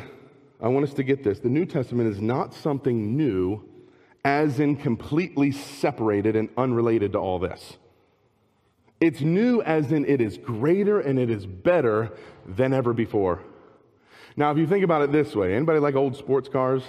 I 0.61 0.67
want 0.67 0.88
us 0.88 0.93
to 0.93 1.03
get 1.03 1.23
this. 1.23 1.39
The 1.39 1.50
New 1.50 1.65
Testament 1.65 2.13
is 2.13 2.21
not 2.21 2.53
something 2.53 3.17
new 3.17 3.65
as 4.23 4.59
in 4.59 4.75
completely 4.75 5.51
separated 5.51 6.35
and 6.35 6.49
unrelated 6.57 7.13
to 7.13 7.17
all 7.17 7.39
this. 7.39 7.77
It's 8.99 9.21
new 9.21 9.61
as 9.63 9.91
in 9.91 10.05
it 10.05 10.21
is 10.21 10.37
greater 10.37 10.99
and 10.99 11.17
it 11.17 11.29
is 11.29 11.45
better 11.45 12.11
than 12.45 12.71
ever 12.73 12.93
before. 12.93 13.41
Now, 14.37 14.51
if 14.51 14.57
you 14.57 14.67
think 14.67 14.83
about 14.83 15.01
it 15.01 15.11
this 15.11 15.35
way, 15.35 15.55
anybody 15.55 15.79
like 15.79 15.95
old 15.95 16.15
sports 16.15 16.47
cars? 16.47 16.83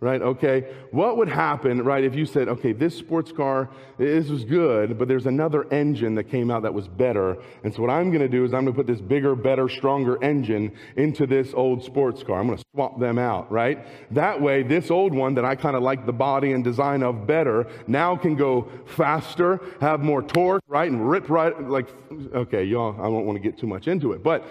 Right? 0.00 0.22
Okay. 0.22 0.72
What 0.90 1.18
would 1.18 1.28
happen, 1.28 1.82
right, 1.84 2.02
if 2.02 2.14
you 2.14 2.24
said, 2.24 2.48
okay, 2.48 2.72
this 2.72 2.96
sports 2.96 3.32
car, 3.32 3.68
this 3.98 4.28
was 4.28 4.44
good, 4.44 4.98
but 4.98 5.08
there's 5.08 5.26
another 5.26 5.70
engine 5.72 6.14
that 6.14 6.24
came 6.24 6.50
out 6.50 6.62
that 6.62 6.72
was 6.72 6.88
better. 6.88 7.36
And 7.64 7.74
so 7.74 7.82
what 7.82 7.90
I'm 7.90 8.10
going 8.10 8.22
to 8.22 8.28
do 8.28 8.44
is 8.44 8.54
I'm 8.54 8.64
going 8.64 8.74
to 8.74 8.78
put 8.78 8.86
this 8.86 9.00
bigger, 9.00 9.34
better, 9.34 9.68
stronger 9.68 10.22
engine 10.24 10.72
into 10.96 11.26
this 11.26 11.52
old 11.52 11.84
sports 11.84 12.22
car. 12.22 12.40
I'm 12.40 12.46
going 12.46 12.58
to 12.58 12.64
swap 12.74 12.98
them 12.98 13.18
out, 13.18 13.52
right? 13.52 13.86
That 14.12 14.40
way, 14.40 14.62
this 14.62 14.90
old 14.90 15.12
one 15.12 15.34
that 15.34 15.44
I 15.44 15.54
kind 15.54 15.76
of 15.76 15.82
like 15.82 16.06
the 16.06 16.12
body 16.12 16.52
and 16.52 16.64
design 16.64 17.02
of 17.02 17.26
better 17.26 17.66
now 17.86 18.16
can 18.16 18.36
go 18.36 18.70
faster, 18.86 19.60
have 19.82 20.00
more 20.00 20.22
torque, 20.22 20.62
right? 20.66 20.90
And 20.90 21.10
rip 21.10 21.28
right, 21.28 21.60
like, 21.68 21.88
okay, 22.34 22.64
y'all, 22.64 22.94
I 22.98 23.04
don't 23.04 23.26
want 23.26 23.36
to 23.36 23.42
get 23.42 23.58
too 23.58 23.66
much 23.66 23.86
into 23.86 24.12
it, 24.12 24.22
but 24.22 24.46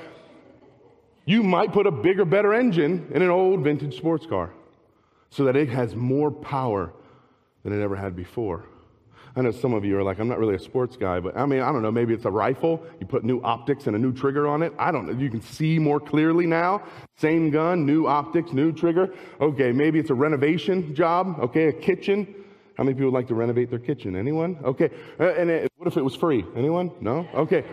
you 1.25 1.41
might 1.41 1.74
put 1.74 1.88
a 1.88 1.91
bigger, 1.91 2.25
better 2.25 2.53
engine 2.53 3.08
in 3.13 3.24
an 3.24 3.29
old 3.29 3.63
vintage 3.63 3.98
sports 3.98 4.27
car 4.27 4.51
so 5.29 5.43
that 5.45 5.55
it 5.55 5.69
has 5.69 5.95
more 5.95 6.31
power 6.31 6.93
than 7.63 7.74
it 7.74 7.83
ever 7.83 7.95
had 7.95 8.15
before. 8.15 8.65
I 9.36 9.41
know 9.41 9.51
some 9.51 9.74
of 9.74 9.86
you 9.86 9.98
are 9.98 10.03
like, 10.03 10.19
I'm 10.19 10.27
not 10.27 10.39
really 10.39 10.55
a 10.55 10.59
sports 10.59 10.98
guy, 10.98 11.19
but 11.19 11.38
I 11.38 11.45
mean, 11.45 11.62
I 11.62 11.71
don't 11.71 11.81
know, 11.81 11.91
maybe 11.91 12.13
it's 12.13 12.25
a 12.25 12.31
rifle. 12.31 12.83
You 13.00 13.05
put 13.05 13.24
new 13.24 13.41
optics 13.41 13.88
and 13.88 13.95
a 13.95 14.00
new 14.00 14.12
trigger 14.12 14.48
on 14.48 14.63
it. 14.63 14.74
I 14.77 14.91
don't 14.91 15.05
know. 15.05 15.13
You 15.13 15.29
can 15.29 15.41
see 15.41 15.77
more 15.77 16.00
clearly 16.00 16.48
now. 16.48 16.83
Same 17.17 17.51
gun, 17.51 17.86
new 17.86 18.07
optics, 18.07 18.51
new 18.51 18.71
trigger. 18.71 19.13
Okay, 19.39 19.71
maybe 19.71 20.00
it's 20.00 20.09
a 20.09 20.15
renovation 20.15 20.95
job. 20.95 21.38
Okay, 21.39 21.67
a 21.67 21.74
kitchen. 21.74 22.36
How 22.75 22.83
many 22.83 22.95
people 22.95 23.12
like 23.12 23.27
to 23.27 23.36
renovate 23.36 23.69
their 23.69 23.79
kitchen? 23.79 24.15
Anyone? 24.15 24.57
Okay. 24.63 24.89
Uh, 25.19 25.33
and 25.33 25.50
it, 25.50 25.71
what 25.75 25.88
if 25.88 25.98
it 25.98 26.01
was 26.01 26.15
free? 26.15 26.45
Anyone? 26.55 26.91
No? 27.01 27.27
Okay. 27.33 27.65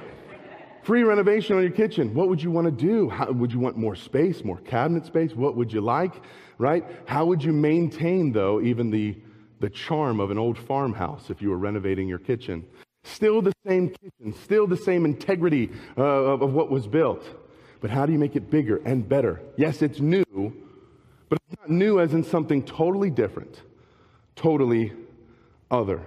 Free 0.86 1.02
renovation 1.02 1.56
on 1.56 1.62
your 1.62 1.72
kitchen. 1.72 2.14
What 2.14 2.28
would 2.28 2.40
you 2.40 2.50
want 2.50 2.66
to 2.66 2.70
do? 2.70 3.08
How, 3.08 3.30
would 3.32 3.52
you 3.52 3.58
want 3.58 3.76
more 3.76 3.96
space, 3.96 4.44
more 4.44 4.58
cabinet 4.58 5.04
space? 5.04 5.32
What 5.34 5.56
would 5.56 5.72
you 5.72 5.80
like? 5.80 6.14
right? 6.58 6.84
How 7.06 7.26
would 7.26 7.42
you 7.42 7.52
maintain, 7.52 8.32
though, 8.32 8.60
even 8.60 8.90
the, 8.90 9.16
the 9.60 9.70
charm 9.70 10.20
of 10.20 10.30
an 10.30 10.38
old 10.38 10.58
farmhouse 10.58 11.30
if 11.30 11.42
you 11.42 11.50
were 11.50 11.58
renovating 11.58 12.08
your 12.08 12.18
kitchen? 12.18 12.64
Still 13.04 13.42
the 13.42 13.52
same 13.66 13.90
kitchen, 13.90 14.32
still 14.42 14.66
the 14.66 14.76
same 14.76 15.04
integrity 15.04 15.70
uh, 15.96 16.02
of, 16.02 16.42
of 16.42 16.52
what 16.52 16.70
was 16.70 16.86
built. 16.86 17.24
But 17.80 17.90
how 17.90 18.06
do 18.06 18.12
you 18.12 18.18
make 18.18 18.36
it 18.36 18.50
bigger 18.50 18.78
and 18.84 19.08
better? 19.08 19.40
Yes, 19.56 19.82
it's 19.82 20.00
new, 20.00 20.24
but 21.28 21.38
it's 21.48 21.60
not 21.60 21.70
new 21.70 22.00
as 22.00 22.14
in 22.14 22.24
something 22.24 22.62
totally 22.62 23.10
different, 23.10 23.60
totally 24.34 24.92
other. 25.70 26.00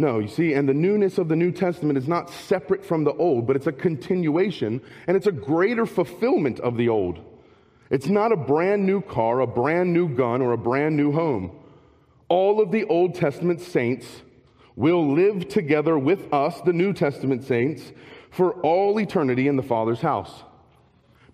No, 0.00 0.20
you 0.20 0.28
see, 0.28 0.52
and 0.52 0.68
the 0.68 0.74
newness 0.74 1.18
of 1.18 1.26
the 1.26 1.34
New 1.34 1.50
Testament 1.50 1.98
is 1.98 2.06
not 2.06 2.30
separate 2.30 2.84
from 2.84 3.02
the 3.02 3.14
old, 3.14 3.48
but 3.48 3.56
it's 3.56 3.66
a 3.66 3.72
continuation 3.72 4.80
and 5.08 5.16
it's 5.16 5.26
a 5.26 5.32
greater 5.32 5.86
fulfillment 5.86 6.60
of 6.60 6.76
the 6.76 6.88
old. 6.88 7.18
It's 7.90 8.06
not 8.06 8.30
a 8.30 8.36
brand 8.36 8.86
new 8.86 9.00
car, 9.00 9.40
a 9.40 9.46
brand 9.46 9.92
new 9.92 10.08
gun, 10.08 10.40
or 10.40 10.52
a 10.52 10.58
brand 10.58 10.96
new 10.96 11.10
home. 11.10 11.50
All 12.28 12.62
of 12.62 12.70
the 12.70 12.84
Old 12.84 13.16
Testament 13.16 13.60
saints 13.60 14.06
will 14.76 15.14
live 15.14 15.48
together 15.48 15.98
with 15.98 16.32
us, 16.32 16.60
the 16.60 16.72
New 16.72 16.92
Testament 16.92 17.42
saints, 17.42 17.90
for 18.30 18.52
all 18.60 19.00
eternity 19.00 19.48
in 19.48 19.56
the 19.56 19.62
Father's 19.64 20.00
house. 20.00 20.44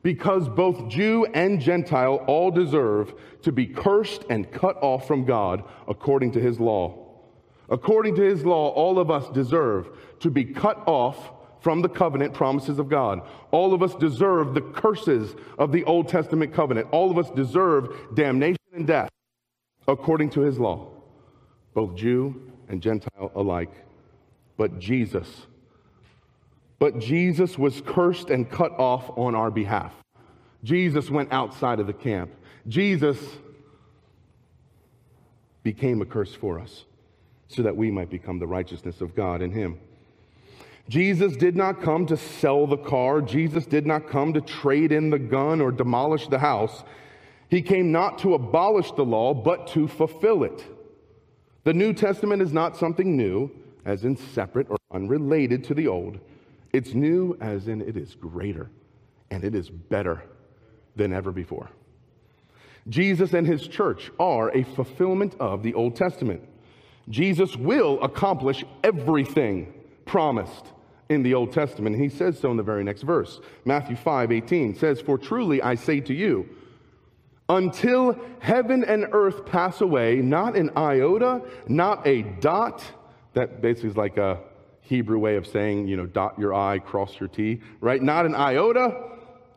Because 0.03 0.49
both 0.49 0.89
Jew 0.89 1.27
and 1.35 1.61
Gentile 1.61 2.25
all 2.27 2.51
deserve 2.51 3.13
to 3.43 3.53
be 3.53 3.67
cursed 3.67 4.25
and 4.31 4.51
cut 4.51 4.79
off 4.81 5.07
from 5.07 5.27
God 5.27 5.65
according 5.87 6.33
to 6.33 6.41
his 6.41 6.59
law. 6.59 7.04
According 7.69 8.17
to 8.17 8.23
his 8.23 8.45
law, 8.45 8.69
all 8.71 8.99
of 8.99 9.11
us 9.11 9.29
deserve 9.31 9.89
to 10.21 10.31
be 10.31 10.45
cut 10.45 10.83
off 10.87 11.33
from 11.61 11.81
the 11.81 11.89
covenant 11.89 12.35
promises 12.35 12.79
of 12.79 12.91
God. 12.91 13.23
All 13.51 13.73
of 13.73 13.83
us 13.83 13.95
deserve 13.95 14.53
the 14.53 14.61
curses 14.61 15.35
of 15.59 15.73
the 15.73 15.83
Old 15.85 16.09
Testament 16.09 16.53
covenant. 16.53 16.89
All 16.91 17.11
of 17.11 17.17
us 17.17 17.31
deserve 17.31 18.15
damnation 18.15 18.59
and 18.75 18.87
death 18.87 19.09
according 19.89 20.31
to 20.31 20.43
his 20.43 20.59
law, 20.59 20.89
both 21.73 21.95
Jew 21.95 22.53
and 22.69 22.83
Gentile 22.83 23.33
alike. 23.35 23.73
But 24.59 24.79
Jesus, 24.79 25.47
but 26.79 26.99
Jesus 26.99 27.59
was 27.59 27.81
cursed 27.81 28.29
and 28.29 28.49
cut 28.49 28.73
off 28.73 29.11
on 29.17 29.35
our 29.35 29.51
behalf. 29.51 29.95
Jesus 30.63 31.11
went 31.11 31.33
outside 31.33 31.81
of 31.81 31.87
the 31.87 31.93
camp. 31.93 32.31
Jesus 32.69 33.19
became 35.63 36.03
a 36.03 36.05
curse 36.05 36.35
for 36.35 36.61
us 36.61 36.85
so 37.55 37.63
that 37.63 37.77
we 37.77 37.91
might 37.91 38.11
become 38.11 38.39
the 38.39 38.47
righteousness 38.47 39.01
of 39.01 39.15
God 39.15 39.43
in 39.43 39.53
him. 39.53 39.79
Jesus 40.89 41.37
did 41.37 41.57
not 41.57 41.81
come 41.81 42.07
to 42.07 42.17
sell 42.17 42.67
the 42.67 42.77
car. 42.77 43.23
Jesus 43.23 43.65
did 43.65 43.87
not 43.87 44.09
come 44.09 44.35
to 44.35 44.41
trade 44.41 44.93
in 44.93 45.11
the 45.11 45.19
gun 45.19 45.61
or 45.61 45.73
demolish 45.73 46.29
the 46.29 46.39
house. 46.39 46.85
He 47.49 47.63
came 47.63 47.91
not 47.91 48.19
to 48.19 48.35
abolish 48.35 48.91
the 48.93 49.05
law, 49.05 49.33
but 49.33 49.67
to 49.69 49.89
fulfill 49.89 50.45
it. 50.45 50.65
The 51.65 51.73
New 51.73 51.95
Testament 51.95 52.43
is 52.43 52.53
not 52.53 52.77
something 52.77 53.17
new, 53.17 53.51
as 53.87 54.05
in 54.05 54.17
separate 54.17 54.69
or 54.69 54.77
unrelated 54.93 55.65
to 55.65 55.75
the 55.75 55.89
Old. 55.89 56.19
It's 56.73 56.93
new, 56.93 57.39
as 57.41 57.69
in 57.69 57.81
it 57.81 57.97
is 57.97 58.15
greater 58.15 58.69
and 59.31 59.45
it 59.45 59.55
is 59.55 59.71
better 59.71 60.23
than 60.97 61.13
ever 61.13 61.33
before. 61.33 61.71
Jesus 62.89 63.33
and 63.33 63.47
his 63.47 63.67
church 63.67 64.11
are 64.19 64.51
a 64.55 64.63
fulfillment 64.63 65.35
of 65.41 65.63
the 65.63 65.75
Old 65.75 65.97
Testament. 65.97 66.43
Jesus 67.09 67.57
will 67.57 68.03
accomplish 68.03 68.65
everything 68.83 69.73
promised 70.07 70.73
in 71.09 71.23
the 71.23 71.35
Old 71.35 71.53
Testament. 71.53 71.97
He 71.97 72.09
says 72.09 72.39
so 72.39 72.51
in 72.51 72.57
the 72.57 72.63
very 72.63 72.85
next 72.85 73.03
verse. 73.03 73.41
Matthew 73.65 73.97
5 73.97 74.33
18 74.33 74.75
says, 74.75 75.01
For 75.01 75.19
truly 75.19 75.61
I 75.63 75.75
say 75.75 76.01
to 76.01 76.15
you, 76.15 76.49
until 77.49 78.19
heaven 78.41 78.85
and 78.85 79.07
earth 79.13 79.45
pass 79.45 79.81
away, 79.81 80.17
not 80.17 80.57
an 80.57 80.71
iota, 80.77 81.43
not 81.69 82.07
a 82.07 82.23
dot. 82.23 82.83
That 83.35 83.61
basically 83.61 83.91
is 83.91 83.97
like 83.97 84.17
a 84.17 84.41
Hebrew 84.81 85.19
way 85.19 85.37
of 85.37 85.47
saying, 85.47 85.89
you 85.89 85.97
know, 85.97 86.07
dot 86.07 86.39
your 86.39 86.55
I, 86.55 86.79
cross 86.79 87.19
your 87.21 87.29
T, 87.29 87.61
right? 87.81 88.03
Not 88.03 88.27
an 88.27 88.35
iota, 88.35 89.11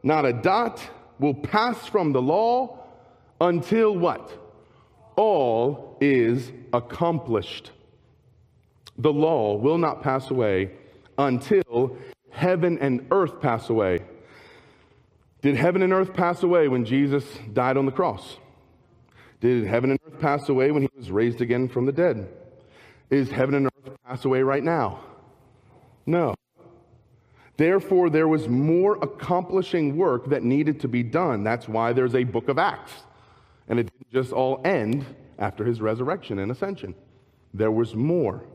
not 0.04 0.26
a 0.26 0.34
dot 0.34 0.82
will 1.20 1.34
pass 1.34 1.88
from 1.88 2.12
the 2.12 2.22
law 2.22 2.80
until 3.40 3.96
what? 3.96 4.32
All 5.18 5.98
is 6.00 6.54
accomplished. 6.72 7.72
The 8.98 9.12
law 9.12 9.56
will 9.56 9.78
not 9.78 10.02
pass 10.02 10.32
away 10.32 10.72
until 11.18 11.98
heaven 12.30 12.78
and 12.80 13.06
earth 13.12 13.42
pass 13.42 13.70
away. 13.70 14.00
Did 15.42 15.56
heaven 15.56 15.82
and 15.82 15.92
earth 15.92 16.14
pass 16.14 16.44
away 16.44 16.68
when 16.68 16.86
Jesus 16.86 17.26
died 17.54 17.78
on 17.78 17.86
the 17.86 17.92
cross? 17.92 18.38
Did 19.40 19.66
heaven 19.66 19.92
and 19.92 20.00
earth 20.08 20.20
pass 20.20 20.50
away 20.50 20.72
when 20.72 20.84
he 20.84 20.90
was 20.96 21.12
raised 21.12 21.42
again 21.42 21.68
from 21.68 21.86
the 21.86 21.92
dead? 21.92 22.28
Is 23.10 23.30
heaven 23.30 23.56
and 23.56 23.66
earth 23.68 23.98
pass 24.06 24.26
away 24.26 24.42
right 24.42 24.64
now? 24.64 25.00
No. 26.06 26.36
Therefore, 27.56 28.10
there 28.10 28.28
was 28.28 28.48
more 28.48 28.98
accomplishing 29.02 29.98
work 29.98 30.30
that 30.30 30.44
needed 30.44 30.80
to 30.82 30.88
be 30.88 31.02
done. 31.02 31.44
That's 31.44 31.68
why 31.68 31.94
there's 31.94 32.16
a 32.16 32.24
book 32.24 32.50
of 32.50 32.60
Acts. 32.60 32.94
And 33.68 33.80
it 33.80 33.92
didn't 33.92 34.12
just 34.12 34.32
all 34.32 34.62
end 34.66 35.06
after 35.40 35.66
his 35.66 35.82
resurrection 35.82 36.40
and 36.40 36.52
ascension. 36.52 36.96
There 37.54 37.72
was 37.72 37.96
more, 37.96 38.46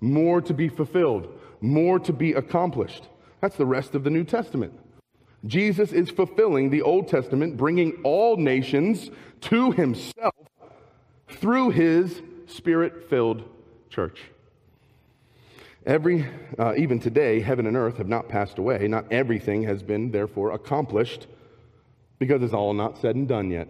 more 0.00 0.40
to 0.40 0.54
be 0.54 0.68
fulfilled, 0.68 1.28
more 1.60 1.98
to 2.00 2.12
be 2.12 2.32
accomplished. 2.32 3.08
That's 3.40 3.56
the 3.56 3.66
rest 3.66 3.94
of 3.94 4.04
the 4.04 4.10
New 4.10 4.24
Testament. 4.24 4.78
Jesus 5.44 5.92
is 5.92 6.10
fulfilling 6.10 6.70
the 6.70 6.82
Old 6.82 7.08
Testament, 7.08 7.56
bringing 7.56 8.00
all 8.02 8.36
nations 8.36 9.10
to 9.42 9.70
himself 9.72 10.34
through 11.28 11.70
his 11.70 12.22
spirit 12.46 13.08
filled 13.08 13.44
church. 13.90 14.22
Every, 15.84 16.26
uh, 16.58 16.74
even 16.76 16.98
today, 16.98 17.40
heaven 17.40 17.66
and 17.66 17.76
earth 17.76 17.98
have 17.98 18.08
not 18.08 18.28
passed 18.28 18.58
away. 18.58 18.88
Not 18.88 19.10
everything 19.12 19.62
has 19.64 19.82
been, 19.82 20.10
therefore, 20.10 20.50
accomplished 20.52 21.28
because 22.18 22.42
it's 22.42 22.54
all 22.54 22.74
not 22.74 22.98
said 22.98 23.14
and 23.14 23.28
done 23.28 23.50
yet. 23.50 23.68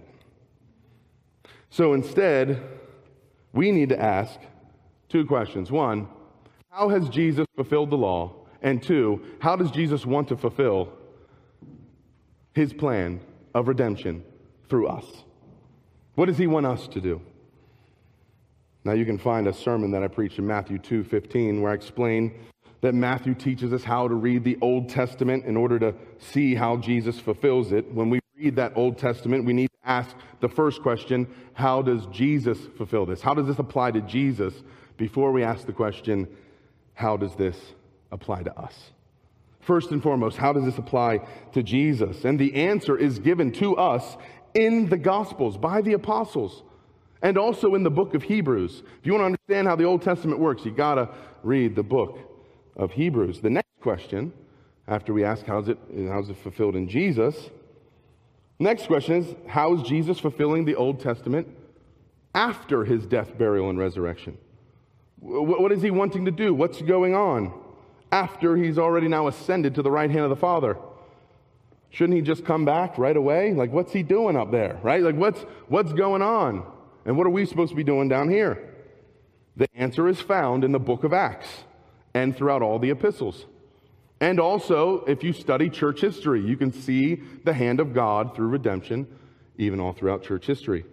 So 1.70 1.92
instead, 1.92 2.62
we 3.52 3.70
need 3.70 3.88
to 3.90 4.00
ask 4.00 4.38
two 5.08 5.24
questions. 5.24 5.70
One, 5.70 6.08
how 6.70 6.88
has 6.88 7.08
Jesus 7.08 7.46
fulfilled 7.54 7.90
the 7.90 7.96
law? 7.96 8.34
And 8.62 8.82
two, 8.82 9.22
how 9.40 9.56
does 9.56 9.70
Jesus 9.70 10.04
want 10.04 10.28
to 10.28 10.36
fulfill 10.36 10.92
his 12.54 12.72
plan 12.72 13.20
of 13.54 13.68
redemption 13.68 14.24
through 14.68 14.88
us? 14.88 15.04
What 16.14 16.26
does 16.26 16.38
he 16.38 16.46
want 16.46 16.66
us 16.66 16.88
to 16.88 17.00
do? 17.00 17.20
Now 18.84 18.92
you 18.92 19.04
can 19.04 19.18
find 19.18 19.48
a 19.48 19.52
sermon 19.52 19.90
that 19.90 20.02
I 20.02 20.08
preached 20.08 20.38
in 20.38 20.46
Matthew 20.46 20.78
2:15 20.78 21.60
where 21.60 21.72
I 21.72 21.74
explain 21.74 22.32
that 22.82 22.94
Matthew 22.94 23.34
teaches 23.34 23.72
us 23.72 23.84
how 23.84 24.06
to 24.06 24.14
read 24.14 24.44
the 24.44 24.58
Old 24.60 24.88
Testament 24.88 25.44
in 25.44 25.56
order 25.56 25.78
to 25.78 25.94
see 26.18 26.54
how 26.54 26.76
Jesus 26.76 27.18
fulfills 27.18 27.72
it. 27.72 27.92
When 27.92 28.10
we 28.10 28.20
read 28.36 28.56
that 28.56 28.72
Old 28.76 28.98
Testament, 28.98 29.46
we 29.46 29.54
need 29.54 29.68
to 29.68 29.88
ask 29.88 30.14
the 30.40 30.48
first 30.48 30.82
question, 30.82 31.26
how 31.54 31.80
does 31.80 32.04
Jesus 32.06 32.58
fulfill 32.76 33.06
this? 33.06 33.22
How 33.22 33.32
does 33.32 33.46
this 33.46 33.58
apply 33.58 33.92
to 33.92 34.02
Jesus 34.02 34.52
before 34.98 35.32
we 35.32 35.42
ask 35.42 35.64
the 35.64 35.72
question, 35.72 36.28
how 36.92 37.16
does 37.16 37.34
this 37.36 37.56
apply 38.12 38.42
to 38.42 38.58
us? 38.58 38.74
First 39.60 39.90
and 39.90 40.02
foremost, 40.02 40.36
how 40.36 40.52
does 40.52 40.64
this 40.64 40.76
apply 40.76 41.20
to 41.54 41.62
Jesus? 41.62 42.24
And 42.26 42.38
the 42.38 42.54
answer 42.54 42.96
is 42.96 43.18
given 43.18 43.52
to 43.52 43.76
us 43.76 44.16
in 44.54 44.88
the 44.90 44.98
Gospels 44.98 45.56
by 45.56 45.80
the 45.80 45.94
apostles 45.94 46.62
and 47.22 47.38
also 47.38 47.74
in 47.74 47.84
the 47.84 47.90
book 47.90 48.14
of 48.14 48.22
Hebrews. 48.22 48.82
If 49.00 49.06
you 49.06 49.12
want 49.12 49.22
to 49.22 49.26
understand 49.26 49.66
how 49.66 49.76
the 49.76 49.84
Old 49.84 50.02
Testament 50.02 50.40
works, 50.40 50.64
you 50.64 50.72
got 50.72 50.96
to 50.96 51.08
read 51.42 51.74
the 51.74 51.82
book 51.82 52.18
of 52.76 52.92
Hebrews. 52.92 53.40
The 53.40 53.50
next 53.50 53.80
question, 53.80 54.32
after 54.86 55.14
we 55.14 55.24
ask 55.24 55.46
how's 55.46 55.68
it, 55.68 55.78
how's 56.08 56.28
it 56.28 56.36
fulfilled 56.42 56.76
in 56.76 56.86
Jesus, 56.86 57.50
next 58.58 58.86
question 58.86 59.16
is 59.16 59.34
how 59.46 59.74
is 59.74 59.82
Jesus 59.82 60.18
fulfilling 60.18 60.64
the 60.64 60.74
Old 60.74 61.00
Testament 61.00 61.48
after 62.34 62.84
his 62.84 63.06
death, 63.06 63.36
burial, 63.36 63.70
and 63.70 63.78
resurrection? 63.78 64.38
What 65.18 65.72
is 65.72 65.82
he 65.82 65.90
wanting 65.90 66.26
to 66.26 66.30
do? 66.30 66.54
What's 66.54 66.82
going 66.82 67.14
on 67.14 67.52
after 68.12 68.56
he's 68.56 68.78
already 68.78 69.08
now 69.08 69.26
ascended 69.26 69.74
to 69.74 69.82
the 69.82 69.90
right 69.90 70.10
hand 70.10 70.24
of 70.24 70.30
the 70.30 70.36
Father? 70.36 70.76
Shouldn't 71.90 72.16
he 72.16 72.22
just 72.22 72.44
come 72.44 72.64
back 72.64 72.98
right 72.98 73.16
away? 73.16 73.54
Like, 73.54 73.72
what's 73.72 73.92
he 73.92 74.02
doing 74.02 74.36
up 74.36 74.50
there, 74.50 74.78
right? 74.82 75.02
Like, 75.02 75.16
what's, 75.16 75.40
what's 75.68 75.92
going 75.92 76.20
on? 76.20 76.66
And 77.06 77.16
what 77.16 77.26
are 77.26 77.30
we 77.30 77.46
supposed 77.46 77.70
to 77.70 77.76
be 77.76 77.84
doing 77.84 78.08
down 78.08 78.28
here? 78.28 78.74
The 79.56 79.68
answer 79.74 80.06
is 80.08 80.20
found 80.20 80.64
in 80.64 80.72
the 80.72 80.78
book 80.78 81.04
of 81.04 81.14
Acts 81.14 81.48
and 82.12 82.36
throughout 82.36 82.60
all 82.60 82.78
the 82.78 82.90
epistles. 82.90 83.46
And 84.20 84.40
also, 84.40 85.04
if 85.04 85.22
you 85.22 85.32
study 85.32 85.68
church 85.68 86.00
history, 86.00 86.40
you 86.40 86.56
can 86.56 86.72
see 86.72 87.16
the 87.44 87.52
hand 87.52 87.80
of 87.80 87.92
God 87.92 88.34
through 88.34 88.48
redemption, 88.48 89.06
even 89.58 89.78
all 89.78 89.92
throughout 89.92 90.22
church 90.22 90.46
history. 90.46 90.84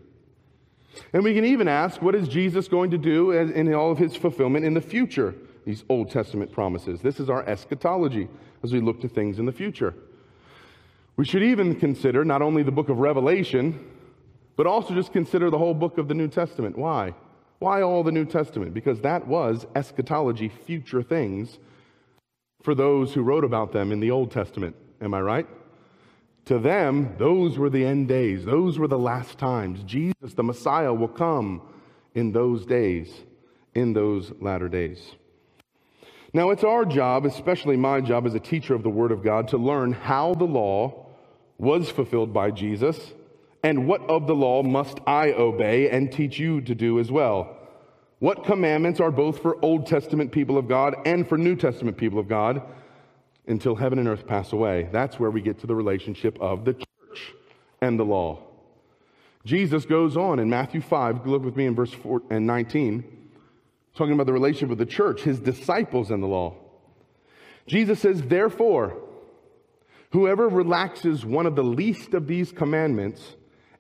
And 1.14 1.24
we 1.24 1.34
can 1.34 1.46
even 1.46 1.68
ask, 1.68 2.02
what 2.02 2.16
is 2.16 2.28
Jesus 2.28 2.68
going 2.68 2.92
to 2.92 2.98
do 2.98 3.32
in 3.32 3.74
all 3.74 3.92
of 3.92 3.98
his 3.98 4.16
fulfillment 4.16 4.66
in 4.66 4.74
the 4.74 4.82
future? 4.82 5.34
These 5.66 5.86
Old 5.88 6.12
Testament 6.12 6.52
promises. 6.52 7.02
This 7.02 7.20
is 7.20 7.30
our 7.30 7.48
eschatology 7.48 8.28
as 8.62 8.74
we 8.74 8.82
look 8.82 9.00
to 9.02 9.08
things 9.08 9.40
in 9.40 9.46
the 9.46 9.52
future. 9.52 9.94
We 11.16 11.26
should 11.26 11.44
even 11.44 11.76
consider 11.80 12.26
not 12.26 12.42
only 12.42 12.64
the 12.64 12.72
book 12.72 12.90
of 12.90 12.98
Revelation, 12.98 13.80
but 14.56 14.68
also 14.68 14.94
just 14.94 15.14
consider 15.14 15.50
the 15.50 15.58
whole 15.58 15.74
book 15.74 15.98
of 15.98 16.08
the 16.08 16.14
New 16.14 16.28
Testament. 16.28 16.78
Why? 16.78 17.14
Why 17.60 17.82
all 17.82 18.04
the 18.04 18.12
New 18.12 18.26
Testament? 18.26 18.74
Because 18.74 19.00
that 19.02 19.26
was 19.26 19.66
eschatology, 19.76 20.50
future 20.50 21.02
things, 21.02 21.60
for 22.64 22.74
those 22.74 23.14
who 23.14 23.22
wrote 23.22 23.44
about 23.44 23.72
them 23.72 23.92
in 23.92 24.00
the 24.00 24.12
Old 24.12 24.32
Testament. 24.32 24.76
Am 25.02 25.14
I 25.14 25.22
right? 25.22 25.48
To 26.46 26.60
them, 26.60 27.16
those 27.18 27.58
were 27.58 27.70
the 27.70 27.86
end 27.86 28.08
days. 28.08 28.44
Those 28.44 28.80
were 28.80 28.88
the 28.88 29.00
last 29.00 29.38
times. 29.38 29.84
Jesus, 29.84 30.34
the 30.34 30.44
Messiah, 30.44 30.94
will 30.94 31.08
come 31.08 31.62
in 32.16 32.32
those 32.32 32.66
days, 32.66 33.14
in 33.76 33.94
those 33.94 34.32
latter 34.42 34.68
days. 34.68 35.16
Now, 36.34 36.50
it's 36.50 36.64
our 36.64 36.84
job, 36.84 37.26
especially 37.26 37.78
my 37.78 38.02
job 38.02 38.26
as 38.26 38.34
a 38.34 38.40
teacher 38.40 38.74
of 38.74 38.84
the 38.84 38.90
Word 38.90 39.12
of 39.12 39.24
God, 39.24 39.48
to 39.50 39.58
learn 39.58 39.94
how 39.94 40.34
the 40.34 40.46
law 40.46 41.06
was 41.58 41.90
fulfilled 41.90 42.34
by 42.34 42.50
Jesus 42.52 43.14
and 43.64 43.88
what 43.88 44.02
of 44.10 44.28
the 44.28 44.36
law 44.36 44.62
must 44.62 45.00
I 45.08 45.32
obey 45.32 45.90
and 45.90 46.12
teach 46.12 46.38
you 46.38 46.60
to 46.62 46.76
do 46.76 47.00
as 47.00 47.12
well? 47.12 47.58
What 48.24 48.46
commandments 48.46 49.02
are 49.02 49.12
both 49.12 49.42
for 49.42 49.58
Old 49.62 49.86
Testament 49.86 50.32
people 50.32 50.58
of 50.58 50.66
God 50.66 50.96
and 51.06 51.28
for 51.28 51.38
New 51.38 51.58
Testament 51.58 51.98
people 51.98 52.20
of 52.20 52.30
God 52.30 52.62
until 53.48 53.76
heaven 53.76 54.00
and 54.00 54.08
earth 54.08 54.26
pass 54.26 54.54
away? 54.54 54.88
That's 54.94 55.20
where 55.20 55.30
we 55.30 55.42
get 55.42 55.60
to 55.60 55.68
the 55.68 55.76
relationship 55.76 56.40
of 56.40 56.64
the 56.64 56.72
church 56.72 57.34
and 57.82 58.00
the 58.00 58.06
law. 58.06 58.40
Jesus 59.44 59.84
goes 59.84 60.16
on 60.16 60.40
in 60.40 60.50
Matthew 60.50 60.80
5, 60.80 61.28
look 61.28 61.44
with 61.44 61.58
me 61.58 61.66
in 61.66 61.76
verse 61.76 61.92
4 61.92 62.22
and 62.30 62.48
19, 62.48 63.04
talking 63.94 64.14
about 64.14 64.28
the 64.28 64.32
relationship 64.32 64.72
of 64.72 64.78
the 64.78 64.86
church, 64.86 65.24
his 65.24 65.42
disciples 65.42 66.10
and 66.10 66.24
the 66.24 66.28
law. 66.28 66.56
Jesus 67.68 68.00
says, 68.00 68.22
Therefore, 68.22 69.02
whoever 70.12 70.48
relaxes 70.48 71.26
one 71.26 71.46
of 71.46 71.58
the 71.58 71.64
least 71.66 72.14
of 72.14 72.28
these 72.28 72.54
commandments 72.54 73.36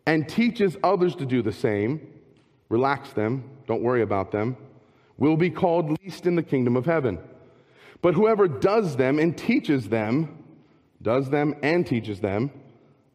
and 0.05 0.27
teaches 0.27 0.75
others 0.83 1.15
to 1.15 1.25
do 1.25 1.41
the 1.41 1.53
same, 1.53 2.12
relax 2.73 3.13
them, 3.13 3.43
don't 3.67 3.83
worry 3.83 4.01
about 4.01 4.31
them, 4.31 4.57
will 5.17 5.37
be 5.37 5.51
called 5.51 5.95
least 6.01 6.25
in 6.25 6.35
the 6.35 6.41
kingdom 6.41 6.75
of 6.75 6.85
heaven. 6.85 7.19
But 8.01 8.15
whoever 8.15 8.47
does 8.47 8.97
them 8.97 9.19
and 9.19 9.37
teaches 9.37 9.87
them, 9.87 10.43
does 11.01 11.29
them 11.29 11.55
and 11.61 11.85
teaches 11.85 12.19
them, 12.19 12.49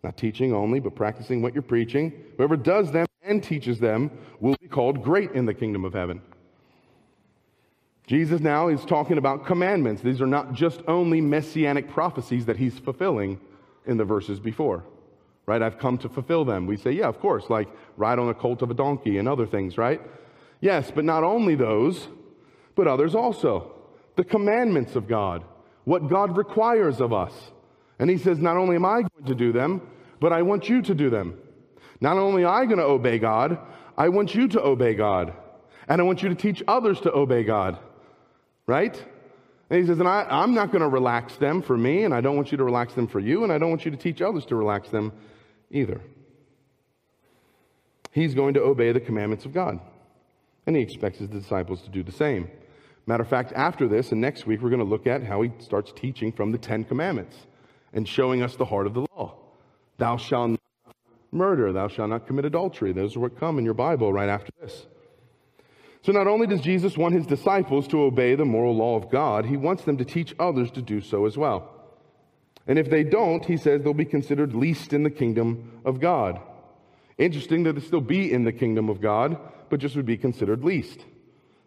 not 0.04 0.16
teaching 0.16 0.54
only, 0.54 0.78
but 0.78 0.94
practicing 0.94 1.42
what 1.42 1.54
you're 1.54 1.62
preaching, 1.62 2.12
whoever 2.36 2.56
does 2.56 2.92
them 2.92 3.06
and 3.22 3.42
teaches 3.42 3.80
them 3.80 4.12
will 4.38 4.56
be 4.60 4.68
called 4.68 5.02
great 5.02 5.32
in 5.32 5.44
the 5.44 5.52
kingdom 5.52 5.84
of 5.84 5.92
heaven. 5.92 6.22
Jesus 8.06 8.40
now 8.40 8.68
is 8.68 8.84
talking 8.84 9.18
about 9.18 9.44
commandments. 9.44 10.00
These 10.00 10.22
are 10.22 10.26
not 10.26 10.52
just 10.52 10.80
only 10.86 11.20
messianic 11.20 11.90
prophecies 11.90 12.46
that 12.46 12.56
he's 12.56 12.78
fulfilling 12.78 13.40
in 13.86 13.96
the 13.96 14.04
verses 14.04 14.38
before 14.38 14.84
right? 15.48 15.62
I've 15.62 15.78
come 15.78 15.96
to 15.98 16.10
fulfill 16.10 16.44
them. 16.44 16.66
We 16.66 16.76
say, 16.76 16.92
yeah, 16.92 17.08
of 17.08 17.18
course, 17.20 17.44
like 17.48 17.68
ride 17.96 18.18
on 18.18 18.28
a 18.28 18.34
colt 18.34 18.60
of 18.60 18.70
a 18.70 18.74
donkey 18.74 19.16
and 19.16 19.26
other 19.26 19.46
things, 19.46 19.78
right? 19.78 19.98
Yes, 20.60 20.92
but 20.94 21.06
not 21.06 21.24
only 21.24 21.54
those, 21.54 22.06
but 22.74 22.86
others 22.86 23.14
also. 23.14 23.72
The 24.16 24.24
commandments 24.24 24.94
of 24.94 25.08
God, 25.08 25.42
what 25.84 26.06
God 26.06 26.36
requires 26.36 27.00
of 27.00 27.14
us. 27.14 27.32
And 27.98 28.10
he 28.10 28.18
says, 28.18 28.38
not 28.38 28.58
only 28.58 28.76
am 28.76 28.84
I 28.84 29.00
going 29.00 29.24
to 29.24 29.34
do 29.34 29.50
them, 29.50 29.80
but 30.20 30.34
I 30.34 30.42
want 30.42 30.68
you 30.68 30.82
to 30.82 30.94
do 30.94 31.08
them. 31.08 31.38
Not 31.98 32.18
only 32.18 32.44
am 32.44 32.50
I 32.50 32.66
going 32.66 32.78
to 32.78 32.84
obey 32.84 33.18
God, 33.18 33.58
I 33.96 34.10
want 34.10 34.34
you 34.34 34.48
to 34.48 34.62
obey 34.62 34.92
God. 34.94 35.32
And 35.88 35.98
I 35.98 36.04
want 36.04 36.22
you 36.22 36.28
to 36.28 36.34
teach 36.34 36.62
others 36.68 37.00
to 37.00 37.12
obey 37.12 37.42
God. 37.42 37.78
Right? 38.66 39.02
And 39.70 39.80
he 39.80 39.86
says, 39.86 39.98
and 39.98 40.08
I, 40.08 40.26
I'm 40.28 40.52
not 40.52 40.72
going 40.72 40.82
to 40.82 40.88
relax 40.88 41.36
them 41.36 41.62
for 41.62 41.76
me, 41.76 42.04
and 42.04 42.12
I 42.12 42.20
don't 42.20 42.36
want 42.36 42.52
you 42.52 42.58
to 42.58 42.64
relax 42.64 42.92
them 42.92 43.06
for 43.06 43.18
you, 43.18 43.44
and 43.44 43.52
I 43.52 43.56
don't 43.56 43.70
want 43.70 43.86
you 43.86 43.90
to 43.90 43.96
teach 43.96 44.20
others 44.20 44.44
to 44.46 44.56
relax 44.56 44.90
them 44.90 45.10
either. 45.70 46.00
he's 48.12 48.34
going 48.34 48.54
to 48.54 48.62
obey 48.62 48.92
the 48.92 49.00
commandments 49.00 49.44
of 49.44 49.52
God. 49.52 49.78
And 50.66 50.76
he 50.76 50.82
expects 50.82 51.18
his 51.18 51.28
disciples 51.28 51.82
to 51.82 51.88
do 51.90 52.02
the 52.02 52.12
same. 52.12 52.50
Matter 53.06 53.22
of 53.22 53.28
fact, 53.28 53.52
after 53.54 53.88
this 53.88 54.12
and 54.12 54.20
next 54.20 54.46
week, 54.46 54.60
we're 54.60 54.68
going 54.68 54.80
to 54.80 54.84
look 54.84 55.06
at 55.06 55.22
how 55.22 55.40
he 55.42 55.50
starts 55.60 55.92
teaching 55.96 56.30
from 56.30 56.52
the 56.52 56.58
Ten 56.58 56.84
Commandments 56.84 57.36
and 57.92 58.06
showing 58.06 58.42
us 58.42 58.56
the 58.56 58.66
heart 58.66 58.86
of 58.86 58.94
the 58.94 59.06
law. 59.16 59.34
Thou 59.96 60.16
shalt 60.16 60.50
not 60.50 60.94
murder, 61.32 61.72
thou 61.72 61.88
shalt 61.88 62.10
not 62.10 62.26
commit 62.26 62.44
adultery. 62.44 62.92
Those 62.92 63.16
are 63.16 63.20
what 63.20 63.38
come 63.38 63.58
in 63.58 63.64
your 63.64 63.74
Bible 63.74 64.12
right 64.12 64.28
after 64.28 64.52
this. 64.60 64.86
So, 66.02 66.12
not 66.12 66.26
only 66.26 66.46
does 66.46 66.60
Jesus 66.60 66.96
want 66.96 67.14
his 67.14 67.26
disciples 67.26 67.88
to 67.88 68.02
obey 68.02 68.34
the 68.34 68.44
moral 68.44 68.76
law 68.76 68.96
of 68.96 69.10
God, 69.10 69.46
he 69.46 69.56
wants 69.56 69.84
them 69.84 69.96
to 69.96 70.04
teach 70.04 70.34
others 70.38 70.70
to 70.72 70.82
do 70.82 71.00
so 71.00 71.26
as 71.26 71.36
well. 71.36 71.77
And 72.68 72.78
if 72.78 72.90
they 72.90 73.02
don't, 73.02 73.44
he 73.44 73.56
says 73.56 73.82
they'll 73.82 73.94
be 73.94 74.04
considered 74.04 74.54
least 74.54 74.92
in 74.92 75.02
the 75.02 75.10
kingdom 75.10 75.80
of 75.86 76.00
God. 76.00 76.38
Interesting 77.16 77.64
that 77.64 77.72
they 77.72 77.80
still 77.80 78.02
be 78.02 78.30
in 78.30 78.44
the 78.44 78.52
kingdom 78.52 78.90
of 78.90 79.00
God, 79.00 79.38
but 79.70 79.80
just 79.80 79.96
would 79.96 80.06
be 80.06 80.18
considered 80.18 80.62
least. 80.62 81.04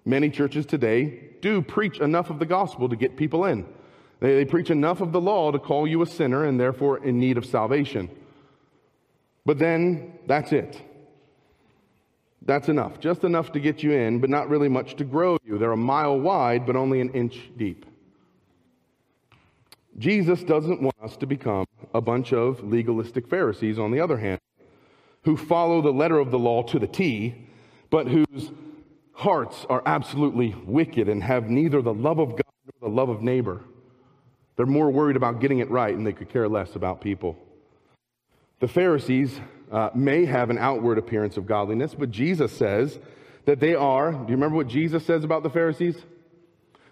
Many 0.05 0.29
churches 0.29 0.65
today 0.65 1.29
do 1.41 1.61
preach 1.61 1.99
enough 1.99 2.29
of 2.29 2.39
the 2.39 2.45
gospel 2.45 2.87
to 2.87 2.95
get 2.95 3.17
people 3.17 3.45
in. 3.45 3.65
They, 4.19 4.35
they 4.35 4.45
preach 4.45 4.69
enough 4.69 5.01
of 5.01 5.11
the 5.11 5.19
law 5.19 5.51
to 5.51 5.59
call 5.59 5.87
you 5.87 6.03
a 6.03 6.05
sinner 6.05 6.45
and 6.45 6.59
therefore 6.59 7.03
in 7.03 7.19
need 7.19 7.37
of 7.37 7.45
salvation. 7.45 8.09
But 9.45 9.57
then 9.57 10.19
that's 10.27 10.53
it. 10.53 10.79
That's 12.43 12.69
enough. 12.69 12.99
Just 12.99 13.23
enough 13.23 13.51
to 13.53 13.59
get 13.59 13.83
you 13.83 13.91
in, 13.91 14.19
but 14.19 14.29
not 14.29 14.49
really 14.49 14.69
much 14.69 14.95
to 14.97 15.03
grow 15.03 15.37
you. 15.43 15.57
They're 15.57 15.71
a 15.71 15.77
mile 15.77 16.19
wide, 16.19 16.65
but 16.65 16.75
only 16.75 17.01
an 17.01 17.09
inch 17.09 17.39
deep. 17.57 17.85
Jesus 19.97 20.43
doesn't 20.43 20.81
want 20.81 20.95
us 21.03 21.17
to 21.17 21.25
become 21.25 21.65
a 21.93 22.01
bunch 22.01 22.33
of 22.33 22.63
legalistic 22.63 23.27
Pharisees, 23.27 23.77
on 23.77 23.91
the 23.91 23.99
other 23.99 24.17
hand, 24.17 24.39
who 25.23 25.37
follow 25.37 25.81
the 25.81 25.91
letter 25.91 26.17
of 26.19 26.31
the 26.31 26.39
law 26.39 26.63
to 26.63 26.79
the 26.79 26.87
T, 26.87 27.47
but 27.89 28.07
whose 28.07 28.51
hearts 29.13 29.65
are 29.69 29.83
absolutely 29.85 30.55
wicked 30.65 31.07
and 31.07 31.21
have 31.23 31.49
neither 31.49 31.81
the 31.81 31.93
love 31.93 32.19
of 32.19 32.29
God 32.29 32.53
nor 32.65 32.89
the 32.89 32.95
love 32.95 33.09
of 33.09 33.21
neighbor. 33.21 33.61
They're 34.55 34.65
more 34.65 34.89
worried 34.89 35.15
about 35.15 35.39
getting 35.39 35.59
it 35.59 35.69
right 35.69 35.95
and 35.95 36.05
they 36.05 36.13
could 36.13 36.29
care 36.29 36.47
less 36.47 36.75
about 36.75 37.01
people. 37.01 37.37
The 38.59 38.67
Pharisees 38.67 39.39
uh, 39.71 39.89
may 39.93 40.25
have 40.25 40.49
an 40.49 40.57
outward 40.57 40.97
appearance 40.97 41.37
of 41.37 41.45
godliness, 41.45 41.95
but 41.95 42.11
Jesus 42.11 42.51
says 42.51 42.99
that 43.45 43.59
they 43.59 43.75
are, 43.75 44.11
do 44.11 44.19
you 44.19 44.35
remember 44.35 44.55
what 44.55 44.67
Jesus 44.67 45.05
says 45.05 45.23
about 45.23 45.43
the 45.43 45.49
Pharisees? 45.49 45.97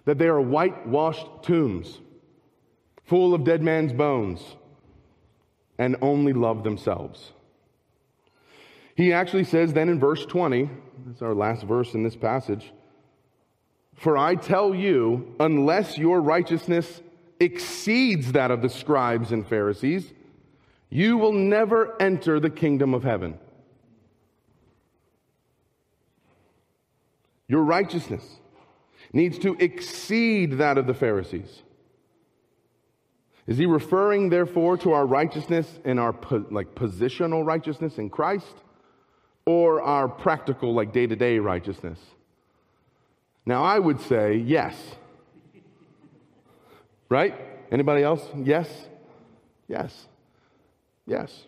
That 0.05 0.17
they 0.17 0.27
are 0.27 0.41
whitewashed 0.41 1.27
tombs, 1.43 1.99
full 3.09 3.33
of 3.33 3.43
dead 3.43 3.61
man's 3.61 3.91
bones, 3.91 4.39
and 5.79 5.95
only 6.01 6.31
love 6.31 6.63
themselves. 6.63 7.31
He 8.95 9.11
actually 9.11 9.45
says 9.45 9.73
then 9.73 9.89
in 9.89 9.99
verse 9.99 10.25
20, 10.25 10.69
that's 11.07 11.21
our 11.21 11.33
last 11.33 11.63
verse 11.63 11.95
in 11.95 12.03
this 12.03 12.15
passage, 12.15 12.71
For 13.95 14.15
I 14.15 14.35
tell 14.35 14.75
you, 14.75 15.35
unless 15.39 15.97
your 15.97 16.21
righteousness 16.21 17.01
exceeds 17.39 18.33
that 18.33 18.51
of 18.51 18.61
the 18.61 18.69
scribes 18.69 19.31
and 19.31 19.47
Pharisees, 19.47 20.13
you 20.89 21.17
will 21.17 21.33
never 21.33 21.99
enter 22.01 22.39
the 22.39 22.49
kingdom 22.49 22.93
of 22.93 23.03
heaven. 23.03 23.39
Your 27.47 27.63
righteousness 27.63 28.23
needs 29.11 29.39
to 29.39 29.55
exceed 29.55 30.59
that 30.59 30.77
of 30.77 30.85
the 30.85 30.93
Pharisees. 30.93 31.63
Is 33.49 33.57
he 33.57 33.65
referring, 33.65 34.29
therefore, 34.29 34.77
to 34.77 34.93
our 34.93 35.07
righteousness 35.07 35.79
and 35.83 35.99
our 35.99 36.13
po- 36.13 36.45
like 36.51 36.75
positional 36.75 37.43
righteousness 37.43 37.97
in 37.97 38.11
Christ, 38.11 38.53
or 39.43 39.81
our 39.81 40.07
practical, 40.07 40.75
like 40.75 40.93
day 40.93 41.07
to 41.07 41.15
day 41.15 41.39
righteousness? 41.39 41.97
Now, 43.47 43.63
I 43.63 43.79
would 43.79 44.01
say 44.01 44.35
yes. 44.35 44.75
Right? 47.09 47.33
Anybody 47.71 48.03
else? 48.03 48.21
Yes? 48.37 48.69
Yes. 49.67 50.05
Yes. 51.07 51.45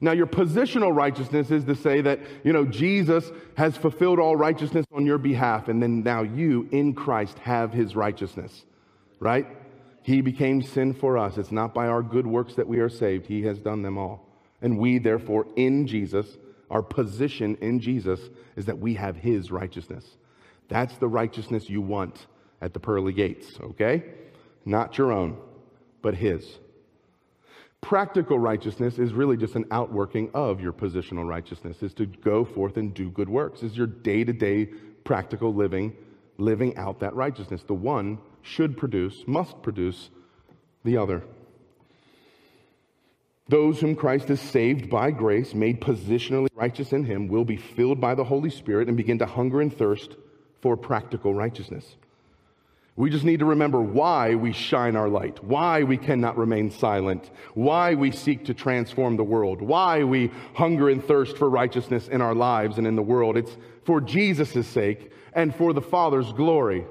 Now, 0.00 0.12
your 0.12 0.26
positional 0.26 0.96
righteousness 0.96 1.50
is 1.50 1.64
to 1.64 1.74
say 1.74 2.00
that, 2.00 2.20
you 2.42 2.54
know, 2.54 2.64
Jesus 2.64 3.30
has 3.58 3.76
fulfilled 3.76 4.18
all 4.18 4.34
righteousness 4.34 4.86
on 4.94 5.04
your 5.04 5.18
behalf, 5.18 5.68
and 5.68 5.82
then 5.82 6.02
now 6.02 6.22
you, 6.22 6.66
in 6.72 6.94
Christ, 6.94 7.38
have 7.40 7.70
his 7.70 7.94
righteousness, 7.94 8.64
right? 9.20 9.46
He 10.04 10.20
became 10.20 10.60
sin 10.60 10.92
for 10.92 11.16
us. 11.16 11.38
It's 11.38 11.50
not 11.50 11.72
by 11.72 11.86
our 11.86 12.02
good 12.02 12.26
works 12.26 12.56
that 12.56 12.68
we 12.68 12.78
are 12.78 12.90
saved, 12.90 13.26
he 13.26 13.42
has 13.44 13.58
done 13.58 13.80
them 13.80 13.96
all. 13.96 14.28
And 14.60 14.78
we, 14.78 14.98
therefore, 14.98 15.46
in 15.56 15.86
Jesus, 15.86 16.36
our 16.70 16.82
position 16.82 17.56
in 17.62 17.80
Jesus 17.80 18.20
is 18.54 18.66
that 18.66 18.78
we 18.78 18.94
have 18.94 19.16
his 19.16 19.50
righteousness. 19.50 20.04
That's 20.68 20.94
the 20.98 21.08
righteousness 21.08 21.70
you 21.70 21.80
want 21.80 22.26
at 22.60 22.74
the 22.74 22.80
pearly 22.80 23.14
gates, 23.14 23.58
okay? 23.58 24.04
Not 24.66 24.98
your 24.98 25.10
own, 25.10 25.38
but 26.02 26.14
his. 26.14 26.58
Practical 27.80 28.38
righteousness 28.38 28.98
is 28.98 29.14
really 29.14 29.38
just 29.38 29.56
an 29.56 29.64
outworking 29.70 30.30
of 30.34 30.60
your 30.60 30.74
positional 30.74 31.26
righteousness, 31.26 31.82
is 31.82 31.94
to 31.94 32.04
go 32.04 32.44
forth 32.44 32.76
and 32.76 32.92
do 32.92 33.08
good 33.08 33.30
works, 33.30 33.62
is 33.62 33.74
your 33.74 33.86
day 33.86 34.22
to 34.22 34.34
day 34.34 34.66
practical 35.04 35.54
living, 35.54 35.96
living 36.36 36.76
out 36.76 37.00
that 37.00 37.14
righteousness. 37.14 37.62
The 37.62 37.72
one 37.72 38.18
should 38.44 38.76
produce, 38.76 39.24
must 39.26 39.62
produce 39.62 40.10
the 40.84 40.96
other. 40.96 41.24
Those 43.48 43.80
whom 43.80 43.96
Christ 43.96 44.28
has 44.28 44.40
saved 44.40 44.88
by 44.88 45.10
grace, 45.10 45.54
made 45.54 45.80
positionally 45.80 46.48
righteous 46.54 46.92
in 46.92 47.04
him, 47.04 47.26
will 47.28 47.44
be 47.44 47.56
filled 47.56 48.00
by 48.00 48.14
the 48.14 48.24
Holy 48.24 48.50
Spirit 48.50 48.88
and 48.88 48.96
begin 48.96 49.18
to 49.18 49.26
hunger 49.26 49.60
and 49.60 49.76
thirst 49.76 50.16
for 50.60 50.76
practical 50.76 51.34
righteousness. 51.34 51.96
We 52.96 53.10
just 53.10 53.24
need 53.24 53.40
to 53.40 53.46
remember 53.46 53.80
why 53.80 54.36
we 54.36 54.52
shine 54.52 54.94
our 54.94 55.08
light, 55.08 55.42
why 55.42 55.82
we 55.82 55.96
cannot 55.96 56.38
remain 56.38 56.70
silent, 56.70 57.30
why 57.54 57.94
we 57.94 58.12
seek 58.12 58.44
to 58.44 58.54
transform 58.54 59.16
the 59.16 59.24
world, 59.24 59.60
why 59.60 60.04
we 60.04 60.30
hunger 60.54 60.88
and 60.88 61.02
thirst 61.02 61.36
for 61.36 61.50
righteousness 61.50 62.08
in 62.08 62.20
our 62.20 62.34
lives 62.34 62.78
and 62.78 62.86
in 62.86 62.94
the 62.94 63.02
world. 63.02 63.36
It's 63.36 63.56
for 63.84 64.00
Jesus' 64.00 64.66
sake 64.68 65.10
and 65.32 65.54
for 65.54 65.72
the 65.72 65.82
Father's 65.82 66.32
glory, 66.32 66.86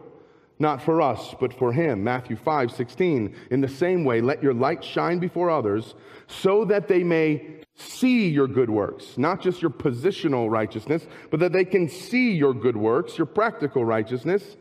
not 0.63 0.81
for 0.81 0.99
us, 0.99 1.35
but 1.39 1.53
for 1.53 1.71
Him. 1.71 2.03
Matthew 2.03 2.35
5 2.35 2.71
16. 2.71 3.35
In 3.51 3.61
the 3.61 3.67
same 3.67 4.03
way, 4.03 4.21
let 4.21 4.41
your 4.41 4.55
light 4.55 4.83
shine 4.83 5.19
before 5.19 5.51
others 5.51 5.93
so 6.25 6.65
that 6.65 6.87
they 6.87 7.03
may 7.03 7.59
see 7.75 8.29
your 8.29 8.47
good 8.47 8.69
works, 8.69 9.17
not 9.17 9.41
just 9.41 9.61
your 9.61 9.69
positional 9.69 10.49
righteousness, 10.49 11.05
but 11.29 11.39
that 11.39 11.53
they 11.53 11.65
can 11.65 11.87
see 11.87 12.31
your 12.31 12.53
good 12.53 12.77
works, 12.77 13.17
your 13.17 13.27
practical 13.27 13.85
righteousness 13.85 14.57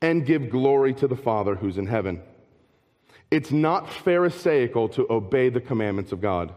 and 0.00 0.24
give 0.24 0.50
glory 0.50 0.94
to 0.94 1.06
the 1.06 1.16
Father 1.16 1.54
who's 1.54 1.76
in 1.76 1.86
heaven. 1.86 2.22
It's 3.30 3.52
not 3.52 3.90
Pharisaical 3.90 4.88
to 4.90 5.06
obey 5.10 5.50
the 5.50 5.60
commandments 5.60 6.12
of 6.12 6.20
God, 6.20 6.52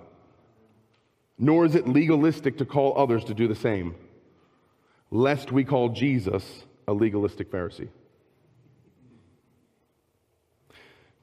nor 1.38 1.66
is 1.66 1.76
it 1.76 1.88
legalistic 1.88 2.58
to 2.60 2.66
call 2.66 2.98
others 2.98 3.26
to 3.26 3.34
do 3.34 3.48
the 3.48 3.56
same, 3.56 3.96
lest 5.12 5.52
we 5.52 5.64
call 5.64 5.90
Jesus 5.90 6.64
a 6.88 6.94
legalistic 6.94 7.52
Pharisee. 7.52 7.90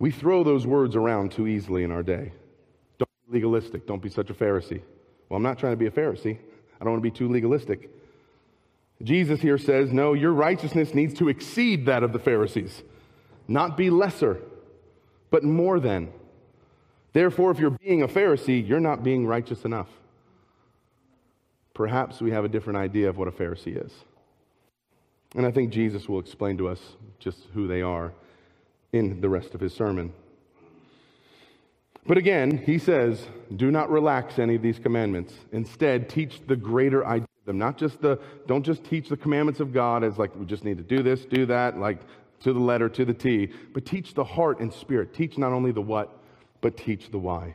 We 0.01 0.11
throw 0.11 0.43
those 0.43 0.67
words 0.67 0.97
around 0.97 1.31
too 1.31 1.47
easily 1.47 1.85
in 1.85 1.93
our 1.93 2.03
day. 2.03 2.33
Don't 2.99 3.11
be 3.27 3.35
legalistic. 3.35 3.87
Don't 3.87 4.03
be 4.03 4.09
such 4.09 4.31
a 4.31 4.35
Pharisee. 4.35 4.81
Well, 5.29 5.37
I'm 5.37 5.43
not 5.43 5.59
trying 5.59 5.75
to 5.75 5.77
be 5.77 5.87
a 5.87 5.91
Pharisee. 5.91 6.39
I 6.81 6.85
don't 6.85 6.95
want 6.95 7.05
to 7.05 7.11
be 7.11 7.17
too 7.17 7.29
legalistic. 7.29 7.91
Jesus 9.03 9.41
here 9.41 9.59
says, 9.59 9.93
no, 9.93 10.15
your 10.15 10.33
righteousness 10.33 10.95
needs 10.95 11.15
to 11.15 11.29
exceed 11.29 11.87
that 11.87 12.03
of 12.03 12.13
the 12.13 12.19
Pharisees, 12.19 12.83
not 13.47 13.77
be 13.77 13.91
lesser, 13.91 14.39
but 15.31 15.45
more 15.45 15.79
than. 15.79 16.11
Therefore, 17.13 17.51
if 17.51 17.59
you're 17.59 17.71
being 17.71 18.03
a 18.03 18.09
Pharisee, 18.09 18.67
you're 18.67 18.81
not 18.81 19.05
being 19.05 19.27
righteous 19.27 19.65
enough. 19.65 19.89
Perhaps 21.75 22.21
we 22.21 22.31
have 22.31 22.45
a 22.45 22.49
different 22.49 22.79
idea 22.79 23.09
of 23.09 23.19
what 23.19 23.29
a 23.29 23.33
Pharisee 23.33 23.85
is. 23.85 23.93
And 25.35 25.47
I 25.47 25.51
think 25.51 25.73
Jesus 25.73 26.09
will 26.09 26.21
explain 26.21 26.57
to 26.59 26.69
us 26.69 26.81
just 27.19 27.39
who 27.53 27.67
they 27.67 27.83
are 27.83 28.13
in 28.93 29.21
the 29.21 29.29
rest 29.29 29.55
of 29.55 29.61
his 29.61 29.75
sermon. 29.75 30.13
But 32.07 32.17
again, 32.19 32.59
he 32.59 32.79
says, 32.79 33.27
do 33.55 33.71
not 33.71 33.91
relax 33.91 34.39
any 34.39 34.55
of 34.57 34.63
these 34.63 34.79
commandments. 34.79 35.35
Instead, 35.53 36.09
teach 36.09 36.41
the 36.47 36.57
greater 36.57 37.07
idea 37.07 37.25
of 37.25 37.47
them. 37.47 37.59
Not 37.59 37.77
just 37.77 38.01
the, 38.01 38.19
don't 38.47 38.65
just 38.65 38.85
teach 38.85 39.09
the 39.09 39.17
commandments 39.17 39.61
of 39.61 39.73
God 39.73 40.03
as 40.03 40.19
like 40.19 40.35
we 40.35 40.47
just 40.47 40.65
need 40.65 40.79
to 40.79 40.83
do 40.83 41.03
this, 41.03 41.25
do 41.25 41.47
that, 41.47 41.79
like 41.79 41.99
to 42.41 42.53
the 42.53 42.59
letter, 42.59 42.89
to 42.89 43.05
the 43.05 43.15
T, 43.15 43.53
but 43.73 43.85
teach 43.85 44.15
the 44.15 44.25
heart 44.25 44.61
and 44.61 44.73
spirit. 44.73 45.15
Teach 45.15 45.37
not 45.37 45.53
only 45.53 45.73
the 45.73 45.83
what, 45.83 46.19
but 46.61 46.77
teach 46.77 47.11
the 47.11 47.19
why. 47.19 47.55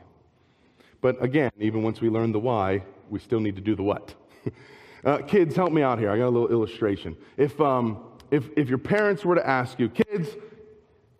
But 1.00 1.22
again, 1.22 1.50
even 1.58 1.82
once 1.82 2.00
we 2.00 2.08
learn 2.08 2.32
the 2.32 2.40
why, 2.40 2.82
we 3.10 3.18
still 3.18 3.40
need 3.40 3.56
to 3.56 3.62
do 3.62 3.74
the 3.74 3.82
what. 3.82 4.14
uh, 5.04 5.18
kids, 5.18 5.54
help 5.56 5.72
me 5.72 5.82
out 5.82 5.98
here. 5.98 6.10
I 6.10 6.18
got 6.18 6.26
a 6.26 6.30
little 6.30 6.48
illustration. 6.48 7.16
If, 7.36 7.60
um, 7.60 7.98
if, 8.30 8.48
if 8.56 8.68
your 8.68 8.78
parents 8.78 9.24
were 9.24 9.34
to 9.34 9.46
ask 9.46 9.78
you, 9.78 9.88
kids, 9.88 10.30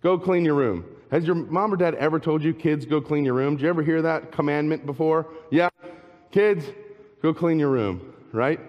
go 0.03 0.19
clean 0.19 0.45
your 0.45 0.55
room. 0.55 0.85
Has 1.11 1.25
your 1.25 1.37
mom 1.37 1.73
or 1.73 1.77
dad 1.77 1.95
ever 1.95 2.19
told 2.19 2.43
you, 2.43 2.53
kids, 2.53 2.85
go 2.85 3.01
clean 3.01 3.25
your 3.25 3.35
room? 3.35 3.57
Did 3.57 3.63
you 3.63 3.69
ever 3.69 3.83
hear 3.83 4.03
that 4.03 4.33
commandment 4.33 4.85
before? 4.87 5.27
Yeah. 5.51 5.69
Kids, 6.33 6.65
go 7.23 7.33
clean 7.33 7.59
your 7.59 7.71
room 7.71 8.15
right? 8.37 8.61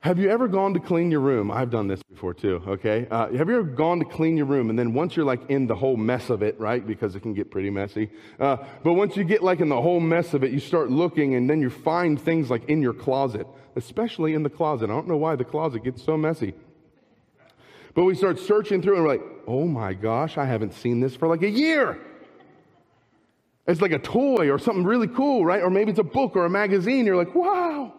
Have 0.00 0.18
you 0.18 0.30
ever 0.30 0.46
gone 0.46 0.74
to 0.74 0.80
clean 0.80 1.10
your 1.10 1.20
room? 1.20 1.50
I've 1.50 1.70
done 1.70 1.88
this 1.88 2.02
before 2.04 2.32
too, 2.32 2.62
okay? 2.66 3.08
Uh, 3.10 3.32
have 3.32 3.48
you 3.48 3.56
ever 3.56 3.64
gone 3.64 3.98
to 3.98 4.04
clean 4.04 4.36
your 4.36 4.46
room 4.46 4.70
and 4.70 4.78
then 4.78 4.94
once 4.94 5.16
you're 5.16 5.24
like 5.24 5.50
in 5.50 5.66
the 5.66 5.74
whole 5.74 5.96
mess 5.96 6.30
of 6.30 6.42
it, 6.42 6.58
right? 6.60 6.86
Because 6.86 7.16
it 7.16 7.20
can 7.20 7.34
get 7.34 7.50
pretty 7.50 7.70
messy. 7.70 8.10
Uh, 8.38 8.56
but 8.84 8.92
once 8.92 9.16
you 9.16 9.24
get 9.24 9.42
like 9.42 9.60
in 9.60 9.68
the 9.68 9.80
whole 9.80 10.00
mess 10.00 10.32
of 10.32 10.44
it, 10.44 10.52
you 10.52 10.60
start 10.60 10.90
looking 10.90 11.34
and 11.34 11.50
then 11.50 11.60
you 11.60 11.70
find 11.70 12.20
things 12.20 12.50
like 12.50 12.64
in 12.68 12.82
your 12.82 12.94
closet, 12.94 13.46
especially 13.74 14.34
in 14.34 14.42
the 14.42 14.50
closet. 14.50 14.84
I 14.84 14.92
don't 14.92 15.08
know 15.08 15.16
why 15.16 15.34
the 15.34 15.44
closet 15.44 15.82
gets 15.82 16.04
so 16.04 16.16
messy. 16.16 16.54
But 17.96 18.04
we 18.04 18.14
start 18.14 18.38
searching 18.38 18.82
through 18.82 18.96
and 18.96 19.04
we're 19.04 19.10
like, 19.10 19.22
oh 19.46 19.66
my 19.66 19.94
gosh, 19.94 20.36
I 20.36 20.44
haven't 20.44 20.74
seen 20.74 21.00
this 21.00 21.16
for 21.16 21.26
like 21.26 21.42
a 21.42 21.48
year. 21.48 21.98
It's 23.66 23.80
like 23.80 23.92
a 23.92 23.98
toy 23.98 24.50
or 24.50 24.58
something 24.58 24.84
really 24.84 25.08
cool, 25.08 25.46
right? 25.46 25.62
Or 25.62 25.70
maybe 25.70 25.90
it's 25.90 25.98
a 25.98 26.04
book 26.04 26.36
or 26.36 26.44
a 26.44 26.50
magazine. 26.50 27.06
You're 27.06 27.16
like, 27.16 27.34
wow. 27.34 27.94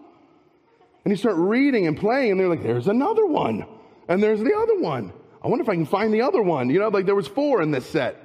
And 1.03 1.11
you 1.11 1.17
start 1.17 1.35
reading 1.35 1.87
and 1.87 1.97
playing, 1.97 2.31
and 2.31 2.39
they're 2.39 2.47
like, 2.47 2.61
there's 2.61 2.87
another 2.87 3.25
one. 3.25 3.65
And 4.07 4.21
there's 4.21 4.39
the 4.39 4.53
other 4.53 4.79
one. 4.79 5.11
I 5.43 5.47
wonder 5.47 5.63
if 5.63 5.69
I 5.69 5.73
can 5.73 5.85
find 5.85 6.13
the 6.13 6.21
other 6.21 6.43
one. 6.43 6.69
You 6.69 6.79
know, 6.79 6.89
like 6.89 7.05
there 7.05 7.15
was 7.15 7.27
four 7.27 7.61
in 7.63 7.71
this 7.71 7.85
set. 7.85 8.21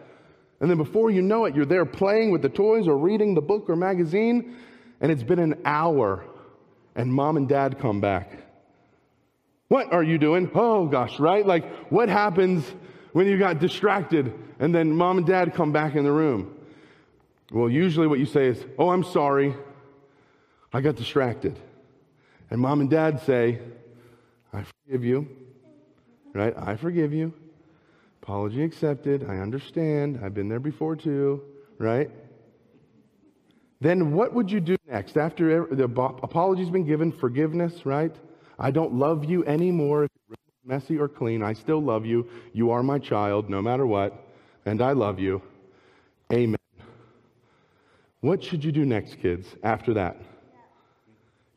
And 0.60 0.70
then 0.70 0.76
before 0.76 1.10
you 1.10 1.22
know 1.22 1.46
it, 1.46 1.56
you're 1.56 1.64
there 1.64 1.86
playing 1.86 2.32
with 2.32 2.42
the 2.42 2.48
toys 2.50 2.86
or 2.86 2.98
reading 2.98 3.34
the 3.34 3.40
book 3.40 3.70
or 3.70 3.76
magazine, 3.76 4.56
and 5.00 5.10
it's 5.10 5.22
been 5.22 5.38
an 5.38 5.60
hour, 5.64 6.24
and 6.94 7.12
mom 7.12 7.38
and 7.38 7.48
dad 7.48 7.78
come 7.78 8.00
back. 8.00 8.51
What 9.72 9.90
are 9.90 10.02
you 10.02 10.18
doing? 10.18 10.50
Oh 10.54 10.84
gosh, 10.84 11.18
right? 11.18 11.46
Like, 11.46 11.64
what 11.88 12.10
happens 12.10 12.62
when 13.14 13.26
you 13.26 13.38
got 13.38 13.58
distracted 13.58 14.30
and 14.58 14.74
then 14.74 14.92
mom 14.94 15.16
and 15.16 15.26
dad 15.26 15.54
come 15.54 15.72
back 15.72 15.94
in 15.94 16.04
the 16.04 16.12
room? 16.12 16.54
Well, 17.50 17.70
usually 17.70 18.06
what 18.06 18.18
you 18.18 18.26
say 18.26 18.48
is, 18.48 18.62
Oh, 18.78 18.90
I'm 18.90 19.02
sorry. 19.02 19.54
I 20.74 20.82
got 20.82 20.96
distracted. 20.96 21.58
And 22.50 22.60
mom 22.60 22.82
and 22.82 22.90
dad 22.90 23.22
say, 23.22 23.60
I 24.52 24.62
forgive 24.62 25.06
you, 25.06 25.26
right? 26.34 26.52
I 26.54 26.76
forgive 26.76 27.14
you. 27.14 27.32
Apology 28.22 28.62
accepted. 28.64 29.24
I 29.26 29.38
understand. 29.38 30.20
I've 30.22 30.34
been 30.34 30.50
there 30.50 30.60
before 30.60 30.96
too, 30.96 31.44
right? 31.78 32.10
Then 33.80 34.12
what 34.12 34.34
would 34.34 34.50
you 34.50 34.60
do 34.60 34.76
next? 34.86 35.16
After 35.16 35.66
the 35.74 35.84
apology's 35.84 36.68
been 36.68 36.84
given, 36.84 37.10
forgiveness, 37.10 37.86
right? 37.86 38.14
I 38.58 38.70
don't 38.70 38.94
love 38.94 39.24
you 39.24 39.44
anymore. 39.44 40.04
If 40.04 40.10
messy 40.64 40.98
or 40.98 41.08
clean, 41.08 41.42
I 41.42 41.52
still 41.54 41.82
love 41.82 42.06
you. 42.06 42.28
You 42.52 42.70
are 42.70 42.82
my 42.82 42.98
child, 42.98 43.50
no 43.50 43.60
matter 43.60 43.86
what, 43.86 44.26
and 44.64 44.80
I 44.80 44.92
love 44.92 45.18
you. 45.18 45.42
Amen. 46.32 46.58
What 48.20 48.42
should 48.42 48.62
you 48.62 48.70
do 48.70 48.84
next, 48.84 49.16
kids, 49.20 49.48
after 49.62 49.94
that? 49.94 50.16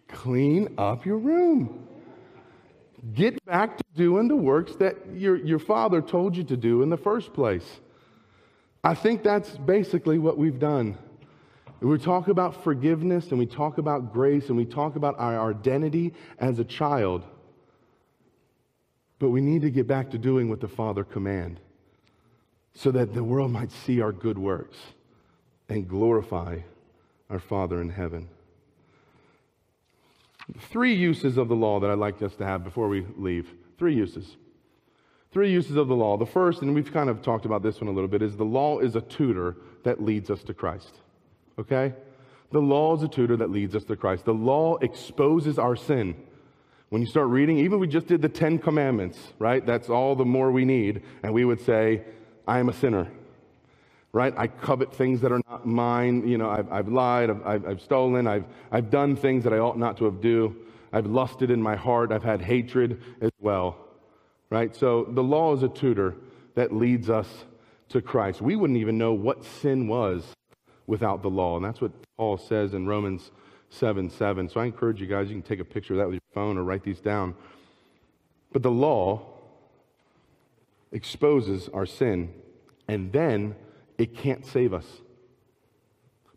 Clean 0.07 0.73
up 0.77 1.05
your 1.05 1.17
room. 1.17 1.87
Get 3.13 3.43
back 3.45 3.77
to 3.77 3.83
doing 3.95 4.27
the 4.27 4.35
works 4.35 4.75
that 4.77 4.95
your, 5.13 5.35
your 5.35 5.59
father 5.59 6.01
told 6.01 6.35
you 6.35 6.43
to 6.45 6.57
do 6.57 6.81
in 6.81 6.89
the 6.89 6.97
first 6.97 7.33
place. 7.33 7.79
I 8.83 8.95
think 8.95 9.23
that's 9.23 9.49
basically 9.57 10.17
what 10.17 10.37
we've 10.37 10.59
done. 10.59 10.97
We 11.81 11.97
talk 11.97 12.29
about 12.29 12.63
forgiveness 12.63 13.29
and 13.29 13.39
we 13.39 13.45
talk 13.45 13.77
about 13.77 14.13
grace 14.13 14.47
and 14.47 14.57
we 14.57 14.65
talk 14.65 14.95
about 14.95 15.15
our 15.19 15.51
identity 15.51 16.13
as 16.39 16.59
a 16.59 16.63
child. 16.63 17.23
But 19.19 19.29
we 19.29 19.41
need 19.41 19.61
to 19.61 19.69
get 19.69 19.87
back 19.87 20.11
to 20.11 20.17
doing 20.17 20.49
what 20.49 20.61
the 20.61 20.67
Father 20.67 21.03
command 21.03 21.59
so 22.73 22.91
that 22.91 23.13
the 23.13 23.23
world 23.23 23.51
might 23.51 23.71
see 23.71 24.01
our 24.01 24.11
good 24.11 24.37
works 24.37 24.77
and 25.69 25.87
glorify 25.87 26.59
our 27.29 27.39
Father 27.39 27.81
in 27.81 27.89
heaven. 27.89 28.29
Three 30.69 30.93
uses 30.93 31.37
of 31.37 31.47
the 31.47 31.55
law 31.55 31.79
that 31.79 31.89
I'd 31.89 31.97
like 31.97 32.21
us 32.21 32.35
to 32.35 32.45
have 32.45 32.63
before 32.63 32.87
we 32.87 33.05
leave. 33.17 33.51
Three 33.77 33.95
uses. 33.95 34.37
Three 35.31 35.51
uses 35.51 35.75
of 35.75 35.87
the 35.87 35.95
law. 35.95 36.17
The 36.17 36.25
first, 36.25 36.61
and 36.61 36.73
we've 36.75 36.93
kind 36.93 37.09
of 37.09 37.21
talked 37.21 37.45
about 37.45 37.63
this 37.63 37.81
one 37.81 37.87
a 37.87 37.91
little 37.91 38.07
bit, 38.07 38.21
is 38.21 38.37
the 38.37 38.45
law 38.45 38.79
is 38.79 38.95
a 38.95 39.01
tutor 39.01 39.57
that 39.83 40.01
leads 40.01 40.29
us 40.29 40.43
to 40.43 40.53
Christ. 40.53 40.99
Okay? 41.59 41.93
The 42.51 42.59
law 42.59 42.95
is 42.95 43.03
a 43.03 43.07
tutor 43.07 43.37
that 43.37 43.49
leads 43.49 43.75
us 43.75 43.83
to 43.85 43.95
Christ. 43.95 44.25
The 44.25 44.33
law 44.33 44.77
exposes 44.77 45.57
our 45.57 45.75
sin. 45.75 46.15
When 46.89 47.01
you 47.01 47.07
start 47.07 47.27
reading, 47.27 47.57
even 47.59 47.79
we 47.79 47.87
just 47.87 48.07
did 48.07 48.21
the 48.21 48.29
Ten 48.29 48.59
Commandments, 48.59 49.17
right? 49.39 49.65
That's 49.65 49.89
all 49.89 50.15
the 50.15 50.25
more 50.25 50.51
we 50.51 50.65
need. 50.65 51.03
And 51.23 51.33
we 51.33 51.43
would 51.43 51.59
say, 51.61 52.03
I 52.47 52.59
am 52.59 52.69
a 52.69 52.73
sinner 52.73 53.11
right? 54.15 54.33
I 54.37 54.47
covet 54.47 54.93
things 54.93 55.19
that 55.21 55.33
are 55.33 55.41
not 55.49 55.65
mine. 55.65 56.25
You 56.25 56.37
know, 56.37 56.49
I've, 56.49 56.71
I've 56.71 56.87
lied, 56.87 57.29
I've, 57.29 57.65
I've, 57.67 57.81
stolen, 57.81 58.27
I've, 58.27 58.45
I've 58.71 58.89
done 58.89 59.17
things 59.17 59.43
that 59.43 59.51
I 59.51 59.57
ought 59.57 59.77
not 59.77 59.97
to 59.97 60.05
have 60.05 60.21
do. 60.21 60.55
I've 60.93 61.05
lusted 61.05 61.51
in 61.51 61.61
my 61.61 61.75
heart. 61.75 62.13
I've 62.13 62.23
had 62.23 62.41
hatred 62.41 63.03
as 63.19 63.31
well, 63.41 63.75
right? 64.49 64.73
So 64.73 65.03
the 65.03 65.21
law 65.21 65.53
is 65.53 65.63
a 65.63 65.67
tutor 65.67 66.15
that 66.55 66.73
leads 66.73 67.09
us 67.09 67.27
to 67.89 68.01
Christ. 68.01 68.41
We 68.41 68.55
wouldn't 68.55 68.79
even 68.79 68.97
know 68.97 69.11
what 69.11 69.43
sin 69.43 69.89
was 69.89 70.23
without 70.87 71.21
the 71.21 71.29
law. 71.29 71.57
And 71.57 71.65
that's 71.65 71.81
what 71.81 71.91
Paul 72.17 72.37
says 72.37 72.73
in 72.73 72.87
Romans 72.87 73.31
7 73.69 74.09
7. 74.09 74.49
So 74.49 74.59
I 74.59 74.65
encourage 74.65 75.01
you 75.01 75.07
guys, 75.07 75.29
you 75.29 75.35
can 75.35 75.41
take 75.41 75.59
a 75.59 75.65
picture 75.65 75.93
of 75.93 75.99
that 75.99 76.05
with 76.07 76.15
your 76.15 76.33
phone 76.33 76.57
or 76.57 76.63
write 76.63 76.83
these 76.83 76.99
down. 76.99 77.35
But 78.51 78.63
the 78.63 78.71
law 78.71 79.21
exposes 80.91 81.69
our 81.73 81.85
sin 81.85 82.33
and 82.87 83.11
then 83.11 83.55
it 83.97 84.15
can't 84.15 84.45
save 84.45 84.73
us. 84.73 84.85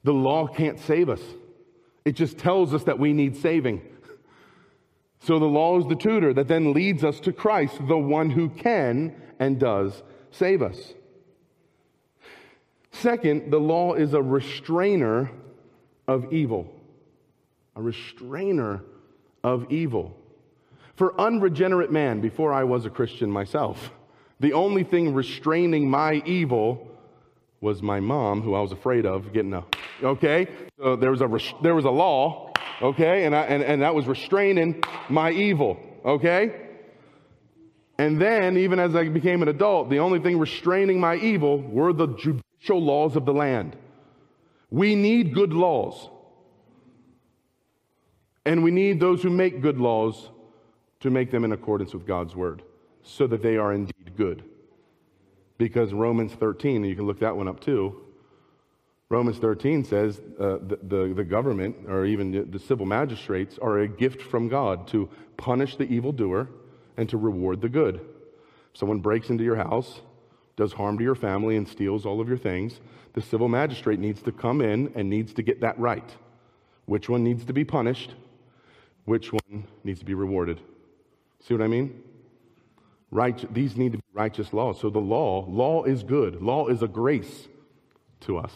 The 0.04 0.12
law 0.12 0.46
can't 0.46 0.78
save 0.80 1.08
us. 1.08 1.20
It 2.04 2.12
just 2.12 2.38
tells 2.38 2.72
us 2.72 2.84
that 2.84 2.98
we 2.98 3.12
need 3.12 3.36
saving. 3.36 3.82
So 5.20 5.38
the 5.38 5.46
law 5.46 5.78
is 5.78 5.86
the 5.86 5.96
tutor 5.96 6.32
that 6.34 6.48
then 6.48 6.72
leads 6.72 7.04
us 7.04 7.20
to 7.20 7.32
Christ, 7.32 7.76
the 7.86 7.98
one 7.98 8.30
who 8.30 8.48
can 8.48 9.14
and 9.38 9.58
does 9.58 10.02
save 10.30 10.62
us. 10.62 10.94
Second, 13.00 13.52
the 13.52 13.60
law 13.60 13.94
is 13.94 14.12
a 14.12 14.22
restrainer 14.22 15.30
of 16.08 16.32
evil. 16.32 16.72
A 17.76 17.82
restrainer 17.82 18.82
of 19.44 19.70
evil. 19.70 20.16
For 20.96 21.18
unregenerate 21.20 21.92
man, 21.92 22.20
before 22.20 22.52
I 22.52 22.64
was 22.64 22.86
a 22.86 22.90
Christian 22.90 23.30
myself, 23.30 23.92
the 24.40 24.52
only 24.52 24.82
thing 24.82 25.14
restraining 25.14 25.88
my 25.88 26.22
evil 26.26 26.88
was 27.60 27.82
my 27.82 28.00
mom, 28.00 28.42
who 28.42 28.54
I 28.54 28.60
was 28.60 28.72
afraid 28.72 29.06
of 29.06 29.32
getting 29.32 29.54
a, 29.54 29.64
okay? 30.02 30.48
So 30.76 30.96
there 30.96 31.12
was 31.12 31.20
a, 31.20 31.28
there 31.62 31.76
was 31.76 31.84
a 31.84 31.90
law, 31.90 32.52
okay? 32.82 33.26
And, 33.26 33.34
I, 33.34 33.42
and, 33.42 33.62
and 33.62 33.82
that 33.82 33.94
was 33.94 34.06
restraining 34.06 34.82
my 35.08 35.30
evil, 35.30 35.78
okay? 36.04 36.66
And 37.98 38.20
then, 38.20 38.56
even 38.56 38.80
as 38.80 38.96
I 38.96 39.08
became 39.08 39.42
an 39.42 39.48
adult, 39.48 39.88
the 39.88 39.98
only 39.98 40.18
thing 40.18 40.38
restraining 40.38 40.98
my 40.98 41.16
evil 41.16 41.60
were 41.60 41.92
the 41.92 42.06
judicial 42.60 42.82
laws 42.82 43.16
of 43.16 43.24
the 43.24 43.32
land. 43.32 43.76
We 44.70 44.94
need 44.94 45.34
good 45.34 45.52
laws. 45.52 46.08
And 48.44 48.62
we 48.62 48.70
need 48.70 49.00
those 49.00 49.22
who 49.22 49.30
make 49.30 49.60
good 49.60 49.78
laws 49.78 50.30
to 51.00 51.10
make 51.10 51.30
them 51.30 51.44
in 51.44 51.52
accordance 51.52 51.92
with 51.92 52.06
God's 52.06 52.34
word 52.34 52.62
so 53.02 53.26
that 53.26 53.42
they 53.42 53.56
are 53.56 53.72
indeed 53.72 54.16
good 54.16 54.44
because 55.58 55.92
Romans 55.92 56.32
13, 56.32 56.76
and 56.76 56.86
you 56.86 56.96
can 56.96 57.06
look 57.06 57.20
that 57.20 57.36
one 57.36 57.48
up 57.48 57.60
too. 57.60 58.00
Romans 59.10 59.38
13 59.38 59.84
says 59.84 60.20
uh, 60.38 60.58
the, 60.62 60.78
the, 60.82 61.14
the, 61.16 61.24
government, 61.24 61.76
or 61.88 62.04
even 62.04 62.30
the, 62.30 62.42
the 62.42 62.58
civil 62.58 62.86
magistrates, 62.86 63.58
are 63.58 63.78
a 63.78 63.88
gift 63.88 64.20
from 64.22 64.48
God 64.48 64.86
to 64.88 65.08
punish 65.36 65.76
the 65.76 65.84
evildoer 65.84 66.48
and 66.96 67.08
to 67.08 67.16
reward 67.16 67.60
the 67.60 67.68
good. 67.68 67.96
If 67.96 68.78
someone 68.78 69.00
breaks 69.00 69.30
into 69.30 69.44
your 69.44 69.56
house, 69.56 70.02
does 70.58 70.72
harm 70.72 70.98
to 70.98 71.04
your 71.04 71.14
family, 71.14 71.56
and 71.56 71.66
steals 71.66 72.04
all 72.04 72.20
of 72.20 72.28
your 72.28 72.36
things, 72.36 72.80
the 73.12 73.22
civil 73.22 73.48
magistrate 73.48 74.00
needs 74.00 74.20
to 74.22 74.32
come 74.32 74.60
in 74.60 74.92
and 74.96 75.08
needs 75.08 75.32
to 75.32 75.42
get 75.42 75.60
that 75.60 75.78
right. 75.78 76.16
Which 76.86 77.08
one 77.08 77.22
needs 77.22 77.44
to 77.44 77.52
be 77.52 77.64
punished? 77.64 78.14
Which 79.04 79.32
one 79.32 79.68
needs 79.84 80.00
to 80.00 80.04
be 80.04 80.14
rewarded? 80.14 80.60
See 81.46 81.54
what 81.54 81.62
I 81.62 81.68
mean? 81.68 82.02
Right, 83.12 83.54
these 83.54 83.76
need 83.76 83.92
to 83.92 83.98
be 83.98 84.04
righteous 84.12 84.52
laws. 84.52 84.80
So 84.80 84.90
the 84.90 84.98
law, 84.98 85.46
law 85.48 85.84
is 85.84 86.02
good. 86.02 86.42
Law 86.42 86.66
is 86.66 86.82
a 86.82 86.88
grace 86.88 87.46
to 88.22 88.38
us. 88.38 88.52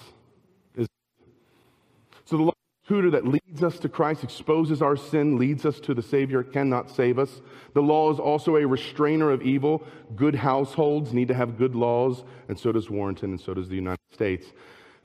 So 2.24 2.36
the 2.36 2.42
law 2.42 2.52
tutor 2.92 3.10
that 3.10 3.26
leads 3.26 3.62
us 3.62 3.78
to 3.78 3.88
Christ, 3.88 4.22
exposes 4.22 4.82
our 4.82 4.96
sin, 4.96 5.38
leads 5.38 5.64
us 5.64 5.80
to 5.80 5.94
the 5.94 6.02
Savior, 6.02 6.42
cannot 6.42 6.90
save 6.90 7.18
us. 7.18 7.40
The 7.72 7.80
law 7.80 8.12
is 8.12 8.18
also 8.18 8.56
a 8.56 8.66
restrainer 8.66 9.30
of 9.30 9.40
evil. 9.40 9.82
Good 10.14 10.34
households 10.34 11.14
need 11.14 11.28
to 11.28 11.34
have 11.34 11.56
good 11.56 11.74
laws, 11.74 12.22
and 12.48 12.58
so 12.58 12.70
does 12.70 12.90
Warrenton, 12.90 13.30
and 13.30 13.40
so 13.40 13.54
does 13.54 13.70
the 13.70 13.76
United 13.76 14.12
States. 14.12 14.46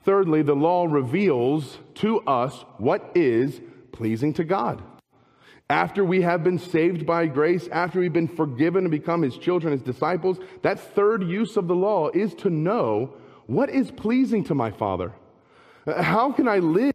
Thirdly, 0.04 0.42
the 0.42 0.54
law 0.54 0.84
reveals 0.84 1.78
to 1.94 2.20
us 2.26 2.62
what 2.76 3.10
is 3.14 3.58
pleasing 3.90 4.34
to 4.34 4.44
God 4.44 4.82
after 5.70 6.04
we 6.04 6.20
have 6.20 6.44
been 6.44 6.58
saved 6.58 7.06
by 7.06 7.26
grace, 7.26 7.68
after 7.68 8.00
we've 8.00 8.12
been 8.12 8.28
forgiven 8.28 8.84
and 8.84 8.90
become 8.90 9.22
his 9.22 9.38
children, 9.38 9.72
his 9.72 9.82
disciples, 9.82 10.38
that 10.60 10.78
third 10.78 11.22
use 11.22 11.56
of 11.56 11.68
the 11.68 11.74
law 11.74 12.10
is 12.10 12.34
to 12.34 12.50
know 12.50 13.14
what 13.46 13.70
is 13.70 13.90
pleasing 13.90 14.44
to 14.44 14.54
my 14.54 14.70
Father. 14.70 15.14
How 15.86 16.32
can 16.32 16.48
I 16.48 16.58
live 16.58 16.92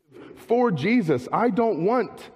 for 0.54 0.70
Jesus? 0.70 1.28
I 1.34 1.50
don't 1.50 1.84
want 1.84 2.30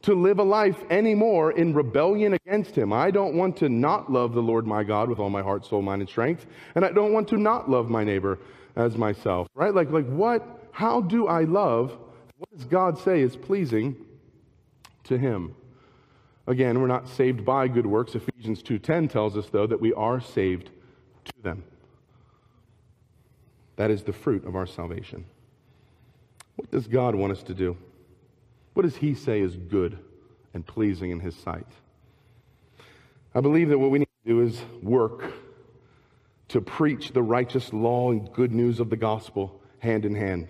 to 0.00 0.14
live 0.14 0.38
a 0.38 0.42
life 0.42 0.82
anymore 0.88 1.52
in 1.52 1.74
rebellion 1.74 2.32
against 2.32 2.74
him. 2.74 2.90
I 2.90 3.10
don't 3.10 3.34
want 3.34 3.58
to 3.58 3.68
not 3.68 4.10
love 4.10 4.32
the 4.32 4.40
Lord 4.40 4.66
my 4.66 4.82
God 4.82 5.10
with 5.10 5.18
all 5.18 5.28
my 5.28 5.42
heart, 5.42 5.66
soul, 5.66 5.82
mind, 5.82 6.00
and 6.00 6.08
strength, 6.08 6.46
and 6.74 6.86
I 6.86 6.90
don't 6.90 7.12
want 7.12 7.28
to 7.28 7.36
not 7.36 7.68
love 7.68 7.90
my 7.90 8.02
neighbor 8.02 8.38
as 8.76 8.96
myself, 8.96 9.46
right? 9.54 9.74
Like, 9.74 9.90
like 9.90 10.06
what, 10.06 10.70
how 10.72 11.02
do 11.02 11.26
I 11.26 11.44
love? 11.44 11.98
What 12.38 12.50
does 12.50 12.64
God 12.64 12.96
say 12.96 13.20
is 13.20 13.36
pleasing 13.36 13.94
to 15.04 15.18
him? 15.18 15.54
Again, 16.46 16.80
we're 16.80 16.86
not 16.86 17.10
saved 17.10 17.44
by 17.44 17.68
good 17.68 17.84
works. 17.84 18.14
Ephesians 18.14 18.62
2:10 18.62 19.10
tells 19.10 19.36
us 19.36 19.50
though 19.50 19.66
that 19.66 19.82
we 19.82 19.92
are 19.92 20.18
saved 20.18 20.70
to 21.26 21.42
them. 21.42 21.62
That 23.76 23.90
is 23.90 24.02
the 24.02 24.14
fruit 24.14 24.46
of 24.46 24.56
our 24.56 24.66
salvation. 24.66 25.26
What 26.60 26.70
does 26.70 26.86
God 26.86 27.14
want 27.14 27.32
us 27.32 27.42
to 27.44 27.54
do? 27.54 27.74
What 28.74 28.82
does 28.82 28.96
He 28.96 29.14
say 29.14 29.40
is 29.40 29.56
good 29.56 29.98
and 30.52 30.66
pleasing 30.66 31.10
in 31.10 31.18
His 31.18 31.34
sight? 31.34 31.66
I 33.34 33.40
believe 33.40 33.70
that 33.70 33.78
what 33.78 33.90
we 33.90 34.00
need 34.00 34.08
to 34.26 34.30
do 34.30 34.42
is 34.42 34.60
work 34.82 35.32
to 36.48 36.60
preach 36.60 37.12
the 37.12 37.22
righteous 37.22 37.72
law 37.72 38.10
and 38.10 38.30
good 38.34 38.52
news 38.52 38.78
of 38.78 38.90
the 38.90 38.96
gospel 38.98 39.58
hand 39.78 40.04
in 40.04 40.14
hand 40.14 40.48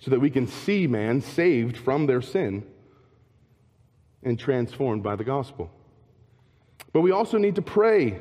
so 0.00 0.10
that 0.10 0.18
we 0.18 0.30
can 0.30 0.48
see 0.48 0.88
man 0.88 1.20
saved 1.20 1.76
from 1.76 2.06
their 2.06 2.22
sin 2.22 2.66
and 4.24 4.36
transformed 4.36 5.04
by 5.04 5.14
the 5.14 5.22
gospel. 5.22 5.70
But 6.92 7.02
we 7.02 7.12
also 7.12 7.38
need 7.38 7.54
to 7.54 7.62
pray 7.62 8.18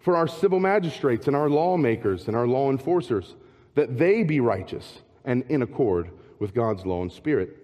for 0.00 0.14
our 0.14 0.28
civil 0.28 0.60
magistrates 0.60 1.26
and 1.26 1.34
our 1.34 1.48
lawmakers 1.48 2.28
and 2.28 2.36
our 2.36 2.46
law 2.46 2.70
enforcers 2.70 3.34
that 3.76 3.96
they 3.96 4.24
be 4.24 4.40
righteous 4.40 4.98
and 5.24 5.42
in 5.48 5.62
accord 5.62 6.10
with 6.40 6.54
God's 6.54 6.84
law 6.84 7.02
and 7.02 7.12
spirit 7.12 7.56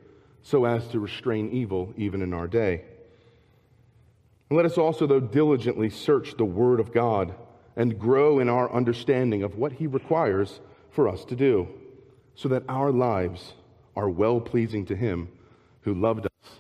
so 0.43 0.65
as 0.65 0.87
to 0.89 1.01
restrain 1.01 1.51
evil 1.51 1.93
even 1.97 2.23
in 2.23 2.33
our 2.33 2.47
day. 2.47 2.85
And 4.49 4.57
let 4.57 4.65
us 4.65 4.79
also, 4.79 5.09
though, 5.09 5.19
diligently 5.19 5.91
search 5.91 6.37
the 6.37 6.45
Word 6.45 6.79
of 6.79 6.93
God 6.93 7.35
and 7.75 7.99
grow 7.99 8.39
in 8.39 8.49
our 8.49 8.73
understanding 8.73 9.43
of 9.43 9.57
what 9.57 9.73
He 9.73 9.89
requires 9.89 10.61
for 10.91 11.09
us 11.09 11.25
to 11.25 11.35
do, 11.35 11.69
so 12.37 12.49
that 12.49 12.63
our 12.69 12.93
lives 12.93 13.55
are 13.97 14.09
well 14.09 14.41
pleasing 14.41 14.87
to 14.87 14.95
Him 14.95 15.29
who 15.81 15.95
loved 15.95 16.27
us 16.27 16.51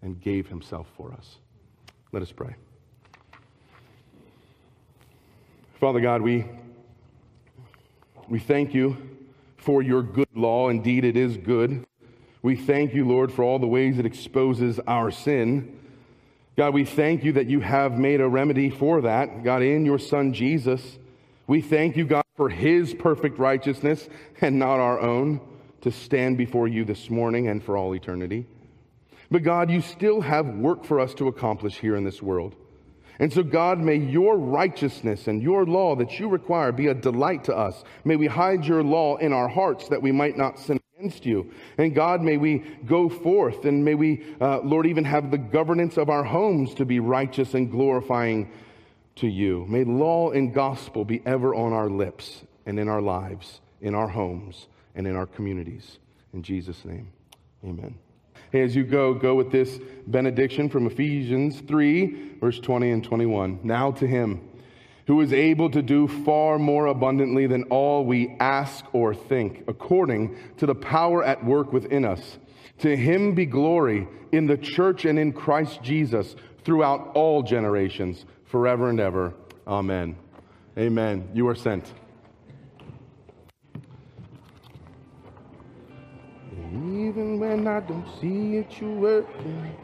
and 0.00 0.18
gave 0.18 0.48
Himself 0.48 0.86
for 0.96 1.12
us. 1.12 1.36
Let 2.12 2.22
us 2.22 2.32
pray. 2.32 2.54
Father 5.78 6.00
God, 6.00 6.22
we, 6.22 6.46
we 8.30 8.38
thank 8.38 8.72
you 8.72 9.15
for 9.66 9.82
your 9.82 10.00
good 10.00 10.28
law. 10.32 10.68
Indeed, 10.68 11.04
it 11.04 11.16
is 11.16 11.36
good. 11.36 11.84
We 12.40 12.54
thank 12.54 12.94
you, 12.94 13.04
Lord, 13.04 13.32
for 13.32 13.42
all 13.42 13.58
the 13.58 13.66
ways 13.66 13.98
it 13.98 14.06
exposes 14.06 14.78
our 14.86 15.10
sin. 15.10 15.80
God, 16.56 16.72
we 16.72 16.84
thank 16.84 17.24
you 17.24 17.32
that 17.32 17.48
you 17.48 17.58
have 17.58 17.98
made 17.98 18.20
a 18.20 18.28
remedy 18.28 18.70
for 18.70 19.00
that. 19.00 19.42
God, 19.42 19.62
in 19.62 19.84
your 19.84 19.98
Son 19.98 20.32
Jesus, 20.32 20.98
we 21.48 21.60
thank 21.60 21.96
you, 21.96 22.06
God, 22.06 22.24
for 22.36 22.48
his 22.48 22.94
perfect 22.94 23.40
righteousness 23.40 24.08
and 24.40 24.56
not 24.56 24.78
our 24.78 25.00
own 25.00 25.40
to 25.80 25.90
stand 25.90 26.38
before 26.38 26.68
you 26.68 26.84
this 26.84 27.10
morning 27.10 27.48
and 27.48 27.60
for 27.60 27.76
all 27.76 27.92
eternity. 27.92 28.46
But 29.32 29.42
God, 29.42 29.68
you 29.68 29.80
still 29.80 30.20
have 30.20 30.46
work 30.46 30.84
for 30.84 31.00
us 31.00 31.12
to 31.14 31.26
accomplish 31.26 31.78
here 31.78 31.96
in 31.96 32.04
this 32.04 32.22
world. 32.22 32.54
And 33.18 33.32
so, 33.32 33.42
God, 33.42 33.78
may 33.78 33.96
your 33.96 34.36
righteousness 34.36 35.26
and 35.26 35.42
your 35.42 35.64
law 35.64 35.96
that 35.96 36.18
you 36.18 36.28
require 36.28 36.72
be 36.72 36.88
a 36.88 36.94
delight 36.94 37.44
to 37.44 37.56
us. 37.56 37.82
May 38.04 38.16
we 38.16 38.26
hide 38.26 38.64
your 38.64 38.82
law 38.82 39.16
in 39.16 39.32
our 39.32 39.48
hearts 39.48 39.88
that 39.88 40.02
we 40.02 40.12
might 40.12 40.36
not 40.36 40.58
sin 40.58 40.78
against 40.98 41.24
you. 41.24 41.50
And 41.78 41.94
God, 41.94 42.20
may 42.20 42.36
we 42.36 42.58
go 42.86 43.08
forth 43.08 43.64
and 43.64 43.84
may 43.84 43.94
we, 43.94 44.24
uh, 44.40 44.60
Lord, 44.60 44.86
even 44.86 45.04
have 45.04 45.30
the 45.30 45.38
governance 45.38 45.96
of 45.96 46.10
our 46.10 46.24
homes 46.24 46.74
to 46.74 46.84
be 46.84 47.00
righteous 47.00 47.54
and 47.54 47.70
glorifying 47.70 48.50
to 49.16 49.26
you. 49.26 49.64
May 49.68 49.84
law 49.84 50.30
and 50.30 50.52
gospel 50.52 51.04
be 51.04 51.22
ever 51.24 51.54
on 51.54 51.72
our 51.72 51.88
lips 51.88 52.44
and 52.66 52.78
in 52.78 52.88
our 52.88 53.02
lives, 53.02 53.60
in 53.80 53.94
our 53.94 54.08
homes, 54.08 54.68
and 54.94 55.06
in 55.06 55.16
our 55.16 55.26
communities. 55.26 55.98
In 56.32 56.42
Jesus' 56.42 56.84
name, 56.84 57.12
amen. 57.64 57.96
Hey, 58.52 58.62
as 58.62 58.76
you 58.76 58.84
go, 58.84 59.14
go 59.14 59.34
with 59.34 59.50
this 59.50 59.78
benediction 60.06 60.68
from 60.68 60.86
Ephesians 60.86 61.60
3, 61.60 62.38
verse 62.40 62.60
20 62.60 62.90
and 62.90 63.04
21. 63.04 63.60
Now 63.62 63.90
to 63.92 64.06
him 64.06 64.40
who 65.06 65.20
is 65.20 65.32
able 65.32 65.70
to 65.70 65.82
do 65.82 66.08
far 66.08 66.58
more 66.58 66.86
abundantly 66.86 67.46
than 67.46 67.62
all 67.64 68.04
we 68.04 68.36
ask 68.40 68.84
or 68.92 69.14
think, 69.14 69.64
according 69.68 70.36
to 70.56 70.66
the 70.66 70.74
power 70.74 71.22
at 71.22 71.44
work 71.44 71.72
within 71.72 72.04
us. 72.04 72.38
To 72.78 72.96
him 72.96 73.34
be 73.34 73.46
glory 73.46 74.06
in 74.32 74.46
the 74.46 74.56
church 74.56 75.04
and 75.04 75.18
in 75.18 75.32
Christ 75.32 75.80
Jesus 75.82 76.34
throughout 76.64 77.12
all 77.14 77.42
generations, 77.42 78.24
forever 78.44 78.90
and 78.90 78.98
ever. 78.98 79.32
Amen. 79.66 80.16
Amen. 80.76 81.28
You 81.32 81.48
are 81.48 81.54
sent. 81.54 81.92
Even 87.06 87.38
when 87.38 87.66
I 87.66 87.80
don't 87.80 88.08
see 88.08 88.56
it, 88.56 88.80
you're 88.80 88.92
working. 88.92 89.78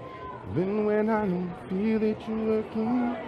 Even 0.50 0.86
when 0.86 1.08
I 1.10 1.26
don't 1.26 1.56
feel 1.68 2.02
it, 2.02 2.26
you're 2.26 2.46
working. 2.46 3.18